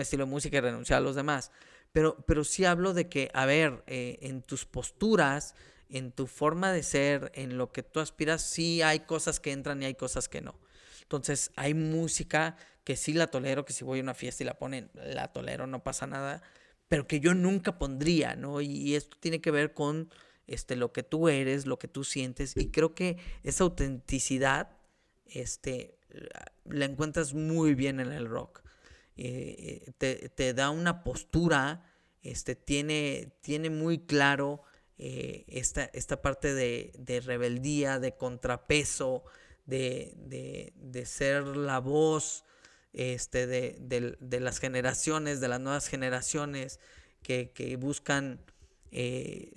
estilo 0.00 0.24
de 0.24 0.30
música 0.30 0.58
y 0.58 0.60
renunciar 0.60 0.98
a 0.98 1.00
los 1.00 1.16
demás, 1.16 1.50
pero, 1.92 2.24
pero 2.26 2.44
sí 2.44 2.64
hablo 2.64 2.92
de 2.94 3.08
que, 3.08 3.30
a 3.34 3.46
ver, 3.46 3.82
eh, 3.86 4.18
en 4.22 4.42
tus 4.42 4.64
posturas, 4.64 5.54
en 5.88 6.12
tu 6.12 6.26
forma 6.26 6.72
de 6.72 6.82
ser, 6.82 7.30
en 7.34 7.56
lo 7.58 7.72
que 7.72 7.82
tú 7.82 8.00
aspiras, 8.00 8.42
sí 8.42 8.82
hay 8.82 9.00
cosas 9.00 9.40
que 9.40 9.52
entran 9.52 9.82
y 9.82 9.86
hay 9.86 9.94
cosas 9.94 10.28
que 10.28 10.40
no. 10.40 10.56
Entonces 11.04 11.52
hay 11.56 11.74
música 11.74 12.56
que 12.84 12.96
sí 12.96 13.14
la 13.14 13.28
tolero, 13.28 13.64
que 13.64 13.72
si 13.72 13.84
voy 13.84 13.98
a 13.98 14.02
una 14.02 14.14
fiesta 14.14 14.42
y 14.42 14.46
la 14.46 14.58
ponen, 14.58 14.90
la 14.94 15.32
tolero, 15.32 15.66
no 15.66 15.82
pasa 15.82 16.06
nada, 16.06 16.42
pero 16.88 17.06
que 17.06 17.20
yo 17.20 17.34
nunca 17.34 17.78
pondría, 17.78 18.36
¿no? 18.36 18.60
Y, 18.60 18.94
esto 18.94 19.16
tiene 19.18 19.40
que 19.40 19.50
ver 19.50 19.72
con 19.72 20.10
este, 20.46 20.76
lo 20.76 20.92
que 20.92 21.02
tú 21.02 21.28
eres, 21.28 21.66
lo 21.66 21.78
que 21.78 21.88
tú 21.88 22.04
sientes, 22.04 22.54
y 22.56 22.70
creo 22.70 22.94
que 22.94 23.16
esa 23.42 23.64
autenticidad 23.64 24.76
este, 25.26 25.98
la 26.64 26.84
encuentras 26.84 27.32
muy 27.32 27.74
bien 27.74 28.00
en 28.00 28.12
el 28.12 28.26
rock. 28.26 28.62
Eh, 29.16 29.92
te, 29.98 30.54
da 30.54 30.70
una 30.70 31.04
postura, 31.04 31.90
este, 32.22 32.54
tiene, 32.54 33.32
tiene 33.40 33.70
muy 33.70 33.98
claro 34.00 34.62
eh, 34.98 35.44
esta, 35.48 35.84
esta, 35.84 36.20
parte 36.20 36.52
de, 36.52 36.92
de, 36.98 37.20
rebeldía, 37.20 37.98
de 37.98 38.16
contrapeso, 38.16 39.24
de, 39.66 40.14
de, 40.16 40.72
de 40.76 41.06
ser 41.06 41.44
la 41.56 41.78
voz 41.78 42.44
este, 42.94 43.48
de, 43.48 44.40
las 44.40 44.60
generaciones, 44.60 45.40
de 45.40 45.48
las 45.48 45.60
nuevas 45.60 45.88
generaciones 45.88 46.78
que, 47.22 47.76
buscan 47.78 48.40
eh, 48.92 49.52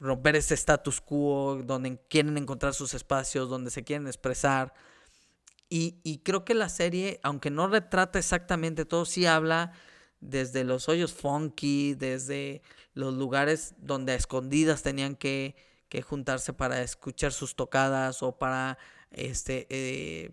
romper 0.00 0.36
este 0.36 0.54
status 0.54 1.00
quo, 1.00 1.60
donde 1.62 1.98
quieren 2.08 2.38
encontrar 2.38 2.72
sus 2.72 2.94
espacios, 2.94 3.50
donde 3.50 3.70
se 3.70 3.84
quieren 3.84 4.06
expresar. 4.06 4.72
Y, 5.68 6.00
y, 6.04 6.18
creo 6.18 6.44
que 6.44 6.54
la 6.54 6.70
serie, 6.70 7.20
aunque 7.22 7.50
no 7.50 7.68
retrata 7.68 8.18
exactamente 8.18 8.86
todo, 8.86 9.04
sí 9.04 9.26
habla 9.26 9.72
desde 10.20 10.64
los 10.64 10.88
hoyos 10.88 11.12
funky, 11.12 11.94
desde 11.94 12.62
los 12.94 13.12
lugares 13.12 13.74
donde 13.78 14.12
a 14.12 14.16
escondidas 14.16 14.82
tenían 14.82 15.16
que, 15.16 15.54
que 15.90 16.00
juntarse 16.00 16.54
para 16.54 16.80
escuchar 16.80 17.32
sus 17.32 17.56
tocadas 17.56 18.22
o 18.22 18.38
para 18.38 18.78
este, 19.14 19.66
eh, 19.70 20.30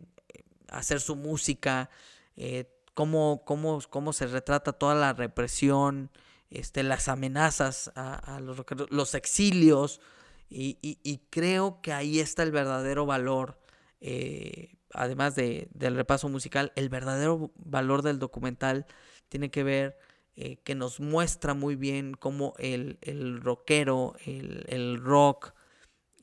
hacer 0.70 1.00
su 1.00 1.15
música, 1.15 1.89
eh, 2.36 2.65
cómo, 2.94 3.44
cómo, 3.46 3.80
cómo, 3.89 4.13
se 4.13 4.28
retrata 4.28 4.74
toda 4.74 4.96
la 4.96 5.13
represión, 5.13 6.12
este, 6.50 6.84
las 6.84 7.08
amenazas 7.08 7.91
a, 7.96 8.39
los, 8.41 8.63
los, 8.89 9.15
exilios, 9.15 10.02
y, 10.50 10.78
y, 10.82 11.17
creo 11.30 11.82
que 11.82 11.94
ahí 11.94 12.20
está 12.20 12.44
el 12.44 12.52
verdadero 12.52 13.06
valor, 13.06 13.58
eh, 14.02 14.76
además 14.94 15.36
de, 15.36 15.70
del 15.74 15.96
repaso 15.96 16.28
musical, 16.28 16.74
el 16.76 16.89
verdadero 16.89 17.52
valor 17.56 18.02
del 18.02 18.20
documental 18.20 18.86
tiene 19.30 19.50
que 19.50 19.63
ver 19.63 19.98
eh, 20.36 20.58
que 20.63 20.76
nos 20.76 21.00
muestra 21.00 21.54
muy 21.54 21.76
bien 21.76 22.13
cómo 22.13 22.54
el, 22.58 22.98
el 23.02 23.41
rockero, 23.41 24.15
el, 24.26 24.65
el 24.67 25.02
rock, 25.02 25.54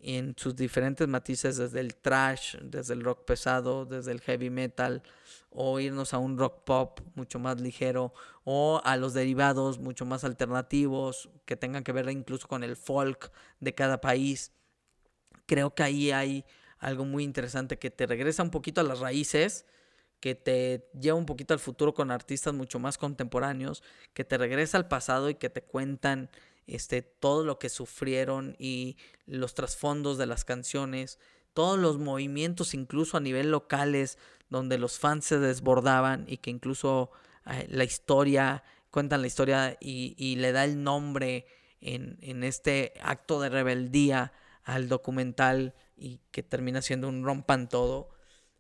en 0.00 0.34
sus 0.37 0.54
diferentes 0.54 1.08
matices, 1.08 1.56
desde 1.56 1.80
el 1.80 1.94
trash, 1.96 2.56
desde 2.62 2.94
el 2.94 3.02
rock 3.02 3.24
pesado, 3.24 3.84
desde 3.84 4.12
el 4.12 4.20
heavy 4.20 4.50
metal, 4.50 5.02
o 5.50 5.80
irnos 5.80 6.14
a 6.14 6.18
un 6.18 6.38
rock 6.38 6.64
pop 6.64 7.00
mucho 7.14 7.38
más 7.38 7.61
ligero, 7.61 8.12
o 8.44 8.80
a 8.84 8.96
los 8.96 9.14
derivados 9.14 9.78
mucho 9.78 10.06
más 10.06 10.24
alternativos, 10.24 11.30
que 11.44 11.56
tengan 11.56 11.84
que 11.84 11.92
ver 11.92 12.08
incluso 12.11 12.46
con 12.48 12.62
el 12.64 12.76
folk 12.76 13.32
de 13.61 13.74
cada 13.74 14.00
país. 14.00 14.52
Creo 15.46 15.74
que 15.74 15.82
ahí 15.82 16.11
hay 16.11 16.44
algo 16.78 17.04
muy 17.04 17.24
interesante 17.24 17.78
que 17.78 17.90
te 17.90 18.06
regresa 18.06 18.42
un 18.42 18.50
poquito 18.50 18.80
a 18.80 18.84
las 18.84 19.00
raíces, 19.00 19.66
que 20.20 20.34
te 20.34 20.88
lleva 20.98 21.16
un 21.16 21.26
poquito 21.26 21.54
al 21.54 21.61
futuro 21.61 21.94
con 21.94 22.11
artistas 22.11 22.52
mucho 22.54 22.78
más 22.78 22.98
contemporáneos, 22.98 23.82
que 24.14 24.24
te 24.24 24.38
regresa 24.38 24.76
al 24.76 24.88
pasado 24.88 25.30
y 25.30 25.34
que 25.34 25.48
te 25.48 25.62
cuentan 25.62 26.30
este, 26.68 27.02
todo 27.02 27.44
lo 27.44 27.59
que 27.59 27.68
sufrieron 27.68 28.54
y 28.59 28.96
los 29.26 29.54
trasfondos 29.54 30.18
de 30.18 30.26
las 30.26 30.44
canciones, 30.44 31.18
todos 31.54 31.78
los 31.78 31.98
movimientos 31.98 32.74
incluso 32.74 33.16
a 33.16 33.20
nivel 33.20 33.50
locales 33.50 34.18
donde 34.50 34.78
los 34.78 34.98
fans 34.98 35.24
se 35.24 35.38
desbordaban 35.38 36.24
y 36.28 36.37
que 36.37 36.50
incluso 36.50 37.11
eh, 37.46 37.66
la 37.70 37.85
historia, 37.85 38.62
cuentan 38.90 39.22
la 39.22 39.26
historia 39.26 39.76
y, 39.81 40.37
le 40.37 40.52
da 40.52 40.64
el 40.64 40.83
nombre 40.83 41.46
en, 41.81 42.18
en, 42.20 42.44
este 42.44 42.94
acto 43.02 43.40
de 43.40 43.48
rebeldía 43.48 44.33
al 44.64 44.88
documental 44.88 45.74
y 45.96 46.20
que 46.31 46.42
termina 46.42 46.83
siendo 46.83 47.09
un 47.09 47.24
rompan 47.24 47.68
todo, 47.68 48.11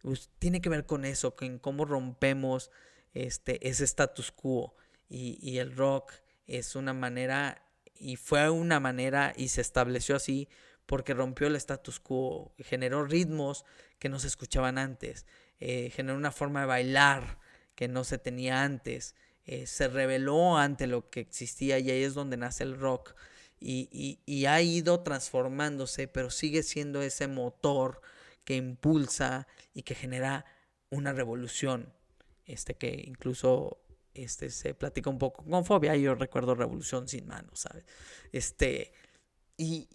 pues, 0.02 0.30
tiene 0.38 0.60
que 0.60 0.68
ver 0.68 0.86
con 0.86 1.04
eso, 1.04 1.36
con 1.36 1.58
cómo 1.58 1.84
rompemos 1.84 2.70
este, 3.14 3.68
ese 3.68 3.84
status 3.84 4.32
quo. 4.32 4.74
Y, 5.08 5.38
y 5.40 5.58
el 5.58 5.74
rock 5.76 6.12
es 6.46 6.76
una 6.76 6.92
manera 6.92 7.62
y 7.98 8.16
fue 8.16 8.48
una 8.50 8.80
manera 8.80 9.32
y 9.36 9.48
se 9.48 9.60
estableció 9.60 10.16
así 10.16 10.48
porque 10.86 11.14
rompió 11.14 11.48
el 11.48 11.56
status 11.56 12.00
quo, 12.00 12.54
generó 12.58 13.04
ritmos 13.04 13.64
que 13.98 14.08
no 14.08 14.18
se 14.18 14.28
escuchaban 14.28 14.78
antes, 14.78 15.26
eh, 15.60 15.90
generó 15.90 16.16
una 16.16 16.32
forma 16.32 16.60
de 16.60 16.66
bailar 16.66 17.38
que 17.74 17.88
no 17.88 18.04
se 18.04 18.18
tenía 18.18 18.62
antes, 18.62 19.14
eh, 19.44 19.66
se 19.66 19.88
reveló 19.88 20.56
ante 20.56 20.86
lo 20.86 21.10
que 21.10 21.20
existía 21.20 21.78
y 21.78 21.90
ahí 21.90 22.02
es 22.02 22.14
donde 22.14 22.36
nace 22.36 22.64
el 22.64 22.78
rock 22.78 23.14
y, 23.60 24.20
y, 24.24 24.46
ha 24.46 24.60
ido 24.62 25.00
transformándose, 25.00 26.06
pero 26.06 26.30
sigue 26.30 26.62
siendo 26.62 27.02
ese 27.02 27.26
motor 27.26 28.00
que 28.44 28.56
impulsa 28.56 29.48
y 29.74 29.82
que 29.82 29.94
genera 29.94 30.44
una 30.90 31.12
revolución, 31.12 31.92
este 32.44 32.74
que 32.74 33.02
incluso 33.04 33.80
este, 34.22 34.50
se 34.50 34.74
platica 34.74 35.10
un 35.10 35.18
poco 35.18 35.44
con 35.44 35.64
fobia. 35.64 35.94
Yo 35.96 36.14
recuerdo 36.14 36.54
Revolución 36.54 37.08
sin 37.08 37.26
manos, 37.26 37.60
¿sabes? 37.60 37.84
Este, 38.32 38.92
y, 39.56 39.88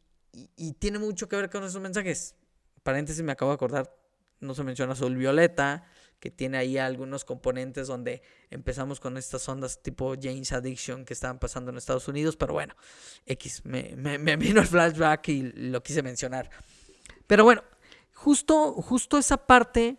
tiene 0.79 0.99
mucho 0.99 1.29
que 1.29 1.36
ver 1.36 1.49
con 1.49 1.63
esos 1.63 1.81
mensajes. 1.81 2.36
Paréntesis, 2.81 3.23
me 3.23 3.31
acabo 3.31 3.51
de 3.51 3.55
acordar, 3.55 3.95
no 4.39 4.55
se 4.55 4.63
menciona 4.63 4.93
Azul 4.93 5.15
Violeta, 5.15 5.86
que 6.19 6.31
tiene 6.31 6.57
ahí 6.57 6.77
algunos 6.77 7.23
componentes 7.23 7.88
donde 7.88 8.21
empezamos 8.49 8.99
con 8.99 9.17
estas 9.17 9.47
ondas 9.47 9.81
tipo 9.83 10.15
James 10.19 10.51
Addiction 10.51 11.05
que 11.05 11.13
estaban 11.13 11.38
pasando 11.38 11.69
en 11.71 11.77
Estados 11.77 12.07
Unidos, 12.07 12.36
pero 12.36 12.53
bueno, 12.53 12.75
X, 13.25 13.63
me, 13.65 13.95
me 13.95 14.36
vino 14.38 14.62
el 14.62 14.67
flashback 14.67 15.27
y 15.29 15.41
lo 15.53 15.83
quise 15.83 16.01
mencionar. 16.01 16.49
Pero 17.27 17.43
bueno, 17.43 17.63
justo, 18.13 18.73
justo 18.73 19.17
esa 19.17 19.38
parte 19.38 19.97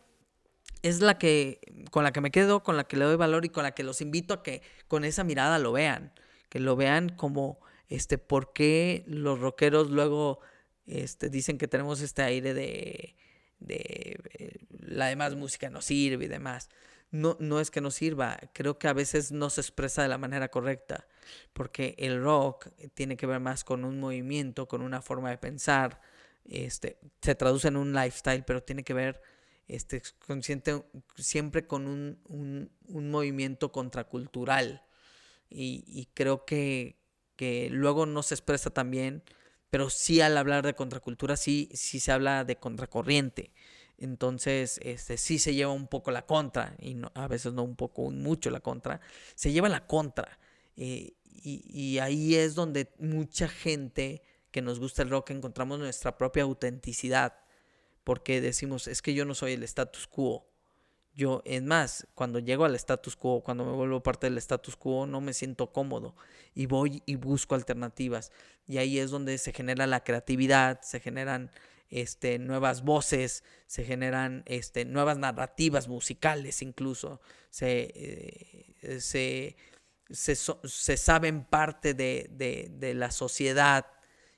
es 0.85 1.01
la 1.01 1.17
que 1.17 1.61
con 1.91 2.05
la 2.05 2.13
que 2.13 2.21
me 2.21 2.31
quedo, 2.31 2.63
con 2.63 2.77
la 2.77 2.85
que 2.85 2.99
le 2.99 3.07
doy 3.07 3.17
valor 3.17 3.47
y 3.47 3.49
con 3.49 3.63
la 3.63 3.73
que 3.73 3.83
los 3.83 4.03
invito 4.03 4.35
a 4.35 4.43
que 4.43 4.63
con 4.87 5.05
esa 5.05 5.25
mirada 5.25 5.59
lo 5.59 5.73
vean, 5.73 6.13
que 6.51 6.61
lo 6.61 6.77
vean 6.77 7.09
como 7.09 7.59
este 7.89 8.19
por 8.19 8.53
qué 8.53 9.03
los 9.07 9.41
rockeros 9.41 9.91
luego 9.91 10.41
este, 10.87 11.31
dicen 11.31 11.57
que 11.57 11.69
tenemos 11.69 12.03
este 12.03 12.21
aire 12.23 12.53
de, 12.53 13.17
de 13.61 14.21
eh, 14.39 14.59
la 14.69 15.07
demás 15.07 15.35
música 15.37 15.71
no 15.71 15.81
sirve 15.81 16.27
y 16.27 16.29
demás. 16.29 16.69
No, 17.11 17.37
no 17.41 17.61
es 17.61 17.71
que 17.71 17.81
no 17.81 17.91
sirva, 17.91 18.39
creo 18.53 18.79
que 18.79 18.89
a 18.89 18.93
veces 18.93 19.33
no 19.33 19.49
se 19.49 19.61
expresa 19.61 20.03
de 20.03 20.09
la 20.09 20.19
manera 20.19 20.51
correcta, 20.51 21.07
porque 21.53 21.95
el 21.97 22.21
rock 22.23 22.69
tiene 22.93 23.17
que 23.17 23.27
ver 23.27 23.41
más 23.41 23.63
con 23.63 23.85
un 23.85 24.01
movimiento, 24.01 24.67
con 24.67 24.83
una 24.83 25.01
forma 25.01 25.31
de 25.31 25.39
pensar, 25.39 26.01
este, 26.45 26.99
se 27.23 27.37
traduce 27.37 27.69
en 27.69 27.77
un 27.77 27.95
lifestyle, 27.95 28.45
pero 28.45 28.65
tiene 28.65 28.83
que 28.83 28.95
ver 28.95 29.23
este, 29.69 30.03
consciente 30.27 30.85
siempre 31.17 31.67
con 31.67 31.87
un, 31.87 32.71
un, 32.89 33.11
movimiento 33.11 33.73
contracultural. 33.73 34.83
Y, 35.51 36.09
creo 36.15 36.45
que, 36.45 36.99
que, 37.37 37.69
luego 37.71 38.07
no 38.07 38.23
se 38.23 38.35
expresa 38.35 38.71
tan 38.71 38.91
bien, 38.91 39.23
pero 39.71 39.89
sí 39.89 40.21
al 40.21 40.37
hablar 40.37 40.65
de 40.67 40.75
contracultura 40.75 41.37
sí, 41.37 41.69
sí 41.75 42.01
se 42.01 42.13
habla 42.13 42.45
de 42.45 42.57
contracorriente. 42.57 43.53
Entonces, 43.97 44.81
este, 44.83 45.17
sí 45.17 45.39
se 45.39 45.55
lleva 45.55 45.73
un 45.73 45.87
poco 45.87 46.11
la 46.11 46.27
contra, 46.27 46.75
y 46.81 46.97
a 47.15 47.29
veces 47.29 47.53
no 47.53 47.63
un 47.63 47.77
poco, 47.77 48.11
mucho 48.11 48.51
la 48.51 48.61
contra, 48.61 49.01
se 49.37 49.53
lleva 49.53 49.69
la 49.69 49.87
contra. 49.87 50.41
Eh, 50.77 51.15
y, 51.25 51.63
y 51.69 51.99
ahí 52.01 52.35
es 52.35 52.57
donde 52.57 52.93
mucha 52.99 53.47
gente 53.49 54.23
que 54.51 54.63
nos 54.63 54.81
gusta 54.81 55.03
el 55.03 55.11
rock 55.11 55.31
encontramos 55.31 55.79
nuestra 55.79 56.19
propia 56.19 56.43
autenticidad 56.43 57.44
porque 58.05 58.41
decimos, 58.41 58.87
es 58.87 59.03
que 59.03 59.15
yo 59.15 59.25
no 59.25 59.35
soy 59.35 59.53
el 59.53 59.63
status 59.63 60.07
quo. 60.07 60.47
Yo, 61.15 61.43
es 61.45 61.63
más, 61.63 62.07
cuando 62.15 62.39
llego 62.39 62.65
al 62.65 62.75
status 62.75 63.17
quo, 63.17 63.43
cuando 63.43 63.65
me 63.65 63.73
vuelvo 63.73 64.03
parte 64.03 64.27
del 64.27 64.37
status 64.39 64.77
quo, 64.77 65.07
no 65.07 65.21
me 65.21 65.33
siento 65.33 65.73
cómodo 65.73 66.17
y 66.55 66.67
voy 66.67 67.03
y 67.07 67.15
busco 67.17 67.55
alternativas. 67.55 68.33
Y 68.67 68.79
ahí 68.79 68.99
es 68.99 69.11
donde 69.11 69.39
se 69.39 69.53
genera 69.53 69.87
la 69.87 70.03
creatividad, 70.03 70.81
se 70.83 71.01
generan 71.01 71.51
este, 71.89 72.39
nuevas 72.39 72.83
voces, 72.83 73.45
se 73.67 73.85
generan 73.85 74.43
este, 74.47 74.85
nuevas 74.85 75.17
narrativas 75.17 75.87
musicales 75.87 76.63
incluso, 76.63 77.21
se, 77.51 77.93
eh, 78.83 79.01
se, 79.01 79.57
se, 80.11 80.97
saben 80.97 81.45
parte 81.45 81.95
de, 81.95 82.29
de, 82.33 82.69
de 82.73 82.95
la 82.95 83.13
sociedad 83.13 83.87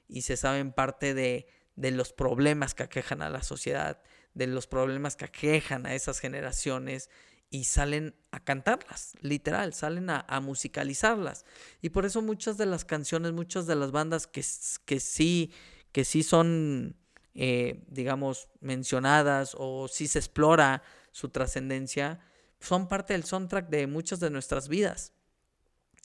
y 0.09 0.23
se 0.23 0.37
saben 0.37 0.73
parte 0.73 1.15
de, 1.15 1.49
de 1.77 1.91
los 1.91 2.12
problemas 2.12 2.75
que 2.75 2.83
aquejan 2.83 3.23
a 3.23 3.31
la 3.31 3.43
sociedad, 3.43 4.03
de 4.35 4.47
los 4.47 4.67
problemas 4.67 5.17
que 5.17 5.27
aquejan 5.27 5.87
a 5.87 5.95
esas 5.95 6.19
generaciones 6.19 7.11
y 7.51 7.65
salen 7.65 8.15
a 8.33 8.41
cantarlas, 8.41 9.15
literal, 9.21 9.73
salen 9.73 10.11
a, 10.11 10.41
musicalizarlas. 10.41 11.45
Y 11.81 11.91
por 11.91 12.05
eso 12.05 12.23
muchas 12.23 12.57
de 12.59 12.67
las 12.67 12.85
canciones, 12.85 13.33
muchas 13.33 13.67
de 13.67 13.77
las 13.77 13.93
bandas 13.93 14.27
que, 14.27 14.45
que 14.85 15.01
sí, 15.01 15.53
que 15.93 16.05
sí 16.05 16.23
son, 16.23 16.97
eh, 17.35 17.85
digamos, 17.89 18.49
mencionadas 18.61 19.55
o 19.57 19.87
sí 19.89 20.09
se 20.09 20.19
explora 20.19 20.83
su 21.12 21.29
trascendencia, 21.29 22.21
son 22.59 22.89
parte 22.89 23.12
del 23.12 23.25
soundtrack 23.25 23.69
de 23.69 23.87
muchas 23.87 24.19
de 24.19 24.31
nuestras 24.31 24.69
vidas. 24.69 25.12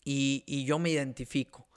Y, 0.03 0.43
y 0.45 0.65
yo 0.65 0.79
me 0.79 0.89
identifico. 0.89 1.67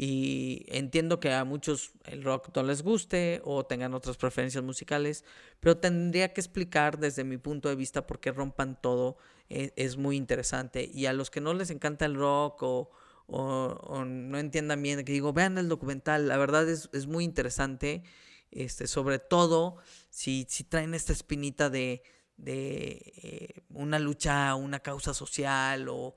Y 0.00 0.64
entiendo 0.68 1.18
que 1.18 1.32
a 1.32 1.42
muchos 1.44 1.90
el 2.04 2.22
rock 2.22 2.50
no 2.54 2.62
les 2.62 2.82
guste 2.82 3.40
o 3.42 3.66
tengan 3.66 3.94
otras 3.94 4.16
preferencias 4.16 4.62
musicales, 4.62 5.24
pero 5.58 5.78
tendría 5.78 6.32
que 6.32 6.40
explicar 6.40 7.00
desde 7.00 7.24
mi 7.24 7.36
punto 7.36 7.68
de 7.68 7.74
vista 7.74 8.06
por 8.06 8.20
qué 8.20 8.30
rompan 8.30 8.80
todo. 8.80 9.16
E, 9.48 9.72
es, 9.74 9.96
muy 9.96 10.16
interesante. 10.16 10.88
Y 10.94 11.06
a 11.06 11.12
los 11.12 11.30
que 11.32 11.40
no 11.40 11.52
les 11.52 11.70
encanta 11.70 12.04
el 12.04 12.14
rock 12.14 12.62
o, 12.62 12.90
o, 13.26 14.04
no 14.04 14.38
entiendan 14.38 14.80
bien, 14.80 15.04
que 15.04 15.10
digo, 15.10 15.32
vean 15.32 15.58
el 15.58 15.68
documental, 15.68 16.28
la 16.28 16.36
verdad 16.36 16.68
es, 16.68 16.88
es 16.92 17.08
muy 17.08 17.24
interesante. 17.24 18.04
Este, 18.52 18.86
sobre 18.86 19.18
todo 19.18 19.78
si, 20.10 20.46
si 20.48 20.62
traen 20.62 20.94
esta 20.94 21.12
espinita 21.12 21.70
de, 21.70 22.04
de 22.36 23.12
eh, 23.16 23.62
una 23.70 23.98
lucha, 23.98 24.54
una 24.54 24.78
causa 24.78 25.12
social 25.12 25.88
o 25.88 26.14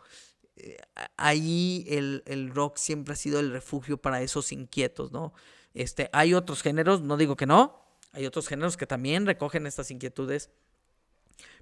ahí 1.18 1.86
el, 1.88 2.24
el, 2.26 2.51
rock 2.51 2.78
siempre 2.78 3.14
ha 3.14 3.18
sido 3.18 3.39
el 3.39 3.51
refugio 3.51 3.97
para 3.97 4.22
esos 4.22 4.51
inquietos, 4.51 5.12
¿no? 5.12 5.34
Este, 5.74 6.09
hay 6.14 6.34
otros 6.34 6.62
géneros, 6.62 7.01
no 7.01 7.18
digo 7.18 7.36
que 7.36 7.45
no, 7.45 7.86
hay 8.12 8.26
otros 8.26 8.47
géneros 8.47 8.78
que 8.78 8.88
también 8.88 9.26
recogen 9.26 9.68
estas 9.68 9.91
inquietudes, 9.91 10.49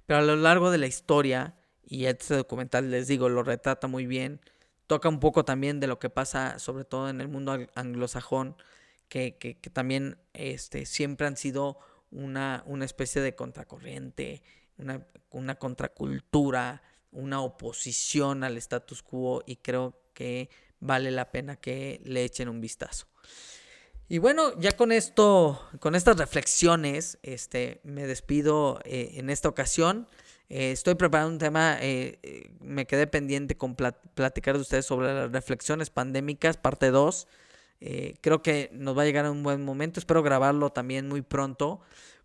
pero 0.06 0.20
a 0.20 0.22
lo 0.22 0.36
largo 0.36 0.70
de 0.70 0.78
la 0.78 0.86
historia, 0.86 1.54
y 1.84 2.06
este 2.06 2.34
documental 2.34 2.90
les 2.90 3.06
digo, 3.06 3.28
lo 3.28 3.42
retrata 3.42 3.86
muy 3.86 4.06
bien, 4.06 4.40
toca 4.86 5.08
un 5.08 5.20
poco 5.20 5.44
también 5.44 5.78
de 5.78 5.86
lo 5.86 5.98
que 5.98 6.10
pasa 6.10 6.58
sobre 6.58 6.84
todo 6.84 7.08
en 7.08 7.20
el 7.20 7.28
mundo 7.28 7.56
anglosajón, 7.74 8.56
que, 9.08 9.36
que, 9.38 9.58
que 9.58 9.70
también 9.70 10.18
este, 10.32 10.86
siempre 10.86 11.26
han 11.26 11.36
sido 11.36 11.78
una, 12.10 12.62
una 12.66 12.84
especie 12.84 13.22
de 13.22 13.34
contracorriente, 13.34 14.42
una, 14.78 15.06
una 15.30 15.56
contracultura, 15.56 16.82
una 17.12 17.40
oposición 17.40 18.44
al 18.44 18.56
status 18.56 19.02
quo 19.02 19.42
y 19.46 19.56
creo 19.56 20.00
que 20.14 20.48
vale 20.80 21.10
la 21.10 21.30
pena 21.30 21.56
que 21.56 22.00
le 22.04 22.24
echen 22.24 22.48
un 22.48 22.60
vistazo. 22.60 23.06
Y 24.08 24.18
bueno, 24.18 24.58
ya 24.58 24.72
con 24.72 24.90
esto, 24.90 25.68
con 25.78 25.94
estas 25.94 26.16
reflexiones, 26.16 27.18
este, 27.22 27.80
me 27.84 28.08
despido 28.08 28.80
eh, 28.84 29.12
en 29.14 29.30
esta 29.30 29.48
ocasión. 29.48 30.08
Eh, 30.48 30.72
estoy 30.72 30.96
preparando 30.96 31.32
un 31.32 31.38
tema, 31.38 31.78
eh, 31.80 32.50
me 32.60 32.86
quedé 32.86 33.06
pendiente 33.06 33.56
con 33.56 33.76
platicar 33.76 34.56
de 34.56 34.62
ustedes 34.62 34.84
sobre 34.84 35.14
las 35.14 35.30
reflexiones 35.30 35.90
pandémicas, 35.90 36.56
parte 36.56 36.90
2. 36.90 37.28
creo 38.20 38.42
que 38.42 38.68
nos 38.72 38.98
va 38.98 39.02
a 39.02 39.04
llegar 39.04 39.26
a 39.26 39.30
un 39.30 39.44
buen 39.44 39.64
momento, 39.64 40.00
espero 40.00 40.24
grabarlo 40.24 40.70
también 40.70 41.08
muy 41.08 41.22
pronto 41.22 41.80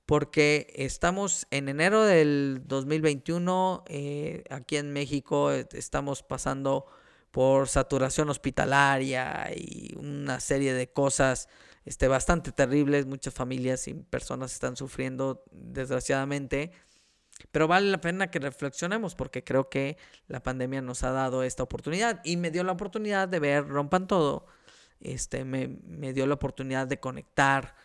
porque 0.06 0.68
estamos 0.76 1.48
en 1.50 1.70
enero 1.70 2.04
del 2.04 2.62
2021, 2.66 3.84
eh, 3.88 4.44
aquí 4.50 4.78
en 4.78 4.94
México 4.94 5.52
eh, 5.52 5.68
estamos 5.74 6.22
pasando 6.22 6.86
por 7.32 7.68
saturación 7.68 8.30
hospitalaria 8.30 9.52
y 9.54 9.94
una 9.98 10.40
serie 10.40 10.74
de 10.74 10.88
cosas 10.88 11.50
este, 11.84 12.08
bastante 12.08 12.52
terribles. 12.52 13.08
Muchas 13.08 13.34
familias 13.34 13.88
y 13.88 13.94
personas 13.94 14.54
están 14.54 14.78
sufriendo, 14.78 15.44
desgraciadamente. 15.52 16.72
Pero 17.52 17.68
vale 17.68 17.90
la 17.92 18.00
pena 18.00 18.32
que 18.32 18.40
reflexionemos 18.40 19.16
porque 19.16 19.44
creo 19.44 19.70
que 19.70 19.98
la 20.28 20.42
pandemia 20.42 20.82
nos 20.82 21.04
ha 21.04 21.12
dado 21.12 21.44
esta 21.44 21.64
oportunidad 21.64 22.22
y 22.24 22.38
me 22.38 22.52
dio 22.52 22.64
la 22.64 22.72
oportunidad 22.72 23.28
de 23.28 23.40
ver 23.40 23.68
Rompan 23.68 24.08
Todo. 24.08 24.46
Este, 25.02 25.44
me, 25.44 25.68
me 25.68 26.14
dio 26.14 26.28
la 26.28 26.36
oportunidad 26.36 26.88
de 26.88 27.00
conectar 27.00 27.76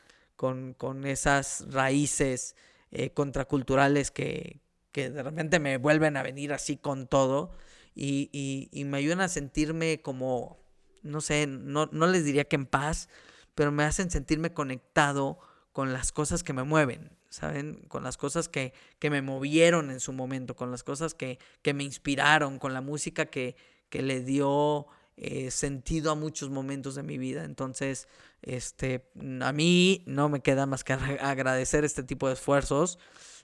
con, 0.41 1.05
esas 1.05 1.66
raíces 1.68 2.57
eh, 2.91 3.11
contraculturales 3.11 4.11
que, 4.11 4.62
de 4.95 5.22
repente 5.22 5.61
me 5.61 5.76
vuelven 5.76 6.16
a 6.16 6.22
venir 6.22 6.55
así 6.55 6.78
con 6.78 7.07
todo 7.07 7.53
y, 7.95 8.70
me 8.86 8.97
ayudan 8.97 9.20
a 9.20 9.28
sentirme 9.28 10.01
como, 10.01 10.59
no 11.03 11.20
sé, 11.20 11.47
no, 11.47 11.86
les 11.93 12.24
diría 12.24 12.45
que 12.45 12.57
en 12.57 12.64
paz, 12.64 13.11
pero 13.55 13.70
me 13.70 13.84
hacen 13.84 14.11
sentirme 14.11 14.55
conectado 14.55 15.38
con 15.72 15.93
las 15.93 16.11
cosas 16.11 16.43
que 16.43 16.55
me 16.55 16.62
mueven, 16.62 17.18
¿saben? 17.28 17.84
Con 17.88 18.03
las 18.03 18.16
cosas 18.16 18.49
que, 18.49 18.72
que 18.99 19.11
me 19.11 19.20
movieron 19.20 19.91
en 19.91 20.01
su 20.01 20.14
momento, 20.14 20.57
con 20.57 20.70
las 20.70 20.82
cosas 20.82 21.12
que, 21.12 21.38
que 21.61 21.74
me 21.74 21.84
inspiraron, 21.84 22.59
con 22.59 22.72
la 22.72 22.80
música 22.80 23.26
que, 23.26 23.57
que 23.91 24.01
le 24.01 24.22
dio 24.22 24.86
eh, 25.22 25.50
sentido 25.50 26.10
a 26.10 26.14
muchos 26.14 26.48
momentos 26.48 26.94
de 26.94 27.02
mi 27.02 27.18
vida. 27.18 27.44
Entonces, 27.44 28.08
este, 28.40 29.10
a 29.42 29.52
mí 29.52 30.02
no 30.06 30.30
me 30.30 30.40
queda 30.40 30.64
más 30.64 30.82
que 30.82 30.94
agradecer 30.94 31.84
este 31.84 32.02
tipo 32.02 32.26
de 32.26 32.32
esfuerzos. 32.32 32.98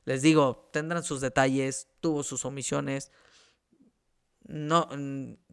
Les 0.06 0.22
digo, 0.22 0.70
tendrán 0.72 1.02
sus 1.02 1.20
detalles, 1.20 1.88
tuvo 2.00 2.22
sus 2.22 2.46
omisiones. 2.46 3.12
No, 4.46 4.88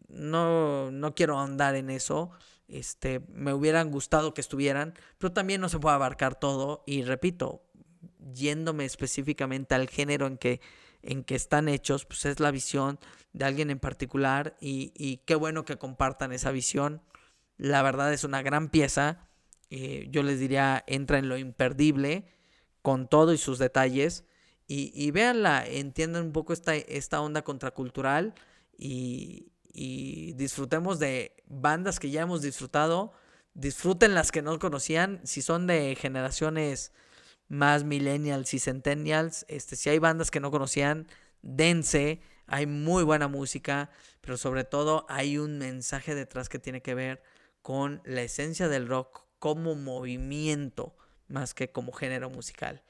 no, 0.08 0.90
no 0.90 1.14
quiero 1.14 1.38
andar 1.38 1.74
en 1.74 1.90
eso. 1.90 2.30
Este, 2.68 3.20
me 3.28 3.52
hubieran 3.52 3.90
gustado 3.90 4.32
que 4.32 4.40
estuvieran, 4.40 4.94
pero 5.18 5.34
también 5.34 5.60
no 5.60 5.68
se 5.68 5.78
puede 5.78 5.94
abarcar 5.94 6.40
todo. 6.40 6.84
Y 6.86 7.02
repito, 7.02 7.62
yéndome 8.32 8.86
específicamente 8.86 9.74
al 9.74 9.90
género 9.90 10.26
en 10.26 10.38
que 10.38 10.62
en 11.06 11.24
que 11.24 11.34
están 11.34 11.68
hechos, 11.68 12.04
pues 12.04 12.24
es 12.24 12.40
la 12.40 12.50
visión 12.50 12.98
de 13.32 13.44
alguien 13.44 13.70
en 13.70 13.78
particular 13.78 14.56
y, 14.60 15.22
qué 15.26 15.34
bueno 15.34 15.64
que 15.64 15.76
compartan 15.76 16.32
esa 16.32 16.50
visión. 16.50 17.02
La 17.56 17.82
verdad 17.82 18.12
es 18.12 18.24
una 18.24 18.42
gran 18.42 18.68
pieza. 18.68 19.28
Eh, 19.70 20.08
yo 20.10 20.22
les 20.22 20.40
diría, 20.40 20.84
entra 20.86 21.18
en 21.18 21.28
lo 21.28 21.36
imperdible 21.36 22.26
con 22.82 23.08
todo 23.08 23.32
y 23.32 23.38
sus 23.38 23.58
detalles. 23.58 24.24
Y, 24.66 24.92
y 24.94 25.10
véanla, 25.10 25.66
entiendan 25.66 26.24
un 26.24 26.32
poco 26.32 26.52
esta, 26.52 26.74
esta 26.74 27.20
onda 27.20 27.42
contracultural 27.42 28.34
y, 28.78 29.52
y 29.72 30.32
disfrutemos 30.34 30.98
de 30.98 31.36
bandas 31.46 31.98
que 31.98 32.10
ya 32.10 32.22
hemos 32.22 32.40
disfrutado. 32.42 33.12
Disfruten 33.54 34.14
las 34.14 34.32
que 34.32 34.42
no 34.42 34.58
conocían. 34.58 35.20
Si 35.24 35.42
son 35.42 35.66
de 35.66 35.96
generaciones 36.00 36.92
más 37.48 37.84
millennials 37.84 38.54
y 38.54 38.58
centennials. 38.58 39.44
Este, 39.48 39.76
si 39.76 39.90
hay 39.90 39.98
bandas 39.98 40.30
que 40.30 40.40
no 40.40 40.50
conocían, 40.50 41.06
dense. 41.42 42.20
Hay 42.46 42.66
muy 42.66 43.04
buena 43.04 43.28
música, 43.28 43.90
pero 44.20 44.36
sobre 44.36 44.64
todo 44.64 45.06
hay 45.08 45.38
un 45.38 45.58
mensaje 45.58 46.14
detrás 46.14 46.48
que 46.48 46.58
tiene 46.58 46.82
que 46.82 46.94
ver 46.94 47.22
con 47.62 48.02
la 48.04 48.22
esencia 48.22 48.68
del 48.68 48.86
rock 48.86 49.24
como 49.38 49.74
movimiento 49.74 50.96
más 51.28 51.54
que 51.54 51.70
como 51.70 51.92
género 51.92 52.30
musical. 52.30 52.82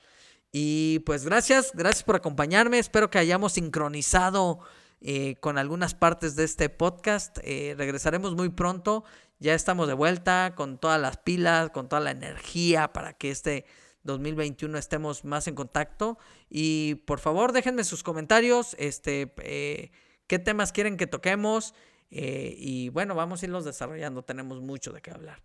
Y 0.52 1.00
pues 1.00 1.24
gracias, 1.24 1.72
gracias 1.74 2.04
por 2.04 2.16
acompañarme. 2.16 2.78
Espero 2.78 3.10
que 3.10 3.18
hayamos 3.18 3.54
sincronizado 3.54 4.60
eh, 5.00 5.36
con 5.40 5.58
algunas 5.58 5.94
partes 5.94 6.36
de 6.36 6.44
este 6.44 6.68
podcast. 6.68 7.38
Eh, 7.42 7.74
regresaremos 7.76 8.34
muy 8.34 8.50
pronto. 8.50 9.04
Ya 9.40 9.54
estamos 9.54 9.88
de 9.88 9.94
vuelta 9.94 10.54
con 10.54 10.78
todas 10.78 11.00
las 11.00 11.16
pilas, 11.16 11.70
con 11.70 11.88
toda 11.88 12.00
la 12.00 12.12
energía 12.12 12.92
para 12.92 13.14
que 13.14 13.30
este 13.30 13.66
2021 14.04 14.78
estemos 14.78 15.24
más 15.24 15.48
en 15.48 15.54
contacto. 15.54 16.18
Y 16.48 16.96
por 17.06 17.18
favor, 17.18 17.52
déjenme 17.52 17.84
sus 17.84 18.02
comentarios, 18.02 18.76
este, 18.78 19.32
eh, 19.38 19.90
qué 20.26 20.38
temas 20.38 20.72
quieren 20.72 20.96
que 20.96 21.06
toquemos. 21.06 21.74
Eh, 22.10 22.54
y 22.56 22.90
bueno, 22.90 23.14
vamos 23.14 23.42
a 23.42 23.46
irlos 23.46 23.64
desarrollando, 23.64 24.22
tenemos 24.22 24.60
mucho 24.60 24.92
de 24.92 25.02
qué 25.02 25.10
hablar. 25.10 25.42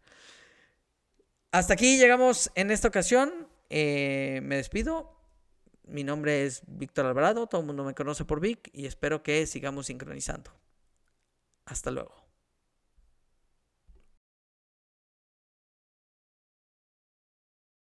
Hasta 1.52 1.74
aquí 1.74 1.98
llegamos 1.98 2.52
en 2.56 2.70
esta 2.72 2.88
ocasión. 2.88 3.48
Eh, 3.70 4.42
me 4.44 4.58
despido. 4.58 5.16
Mi 5.84 6.04
nombre 6.04 6.46
es 6.46 6.62
Víctor 6.68 7.08
Alvarado, 7.08 7.48
todo 7.48 7.62
el 7.62 7.68
mundo 7.68 7.84
me 7.84 7.96
conoce 7.96 8.24
por 8.24 8.40
Vic 8.40 8.70
y 8.74 8.86
espero 8.86 9.24
que 9.24 9.48
sigamos 9.48 9.88
sincronizando. 9.88 10.52
Hasta 11.66 11.90
luego. 11.92 12.14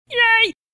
¡Yay! 0.09 0.57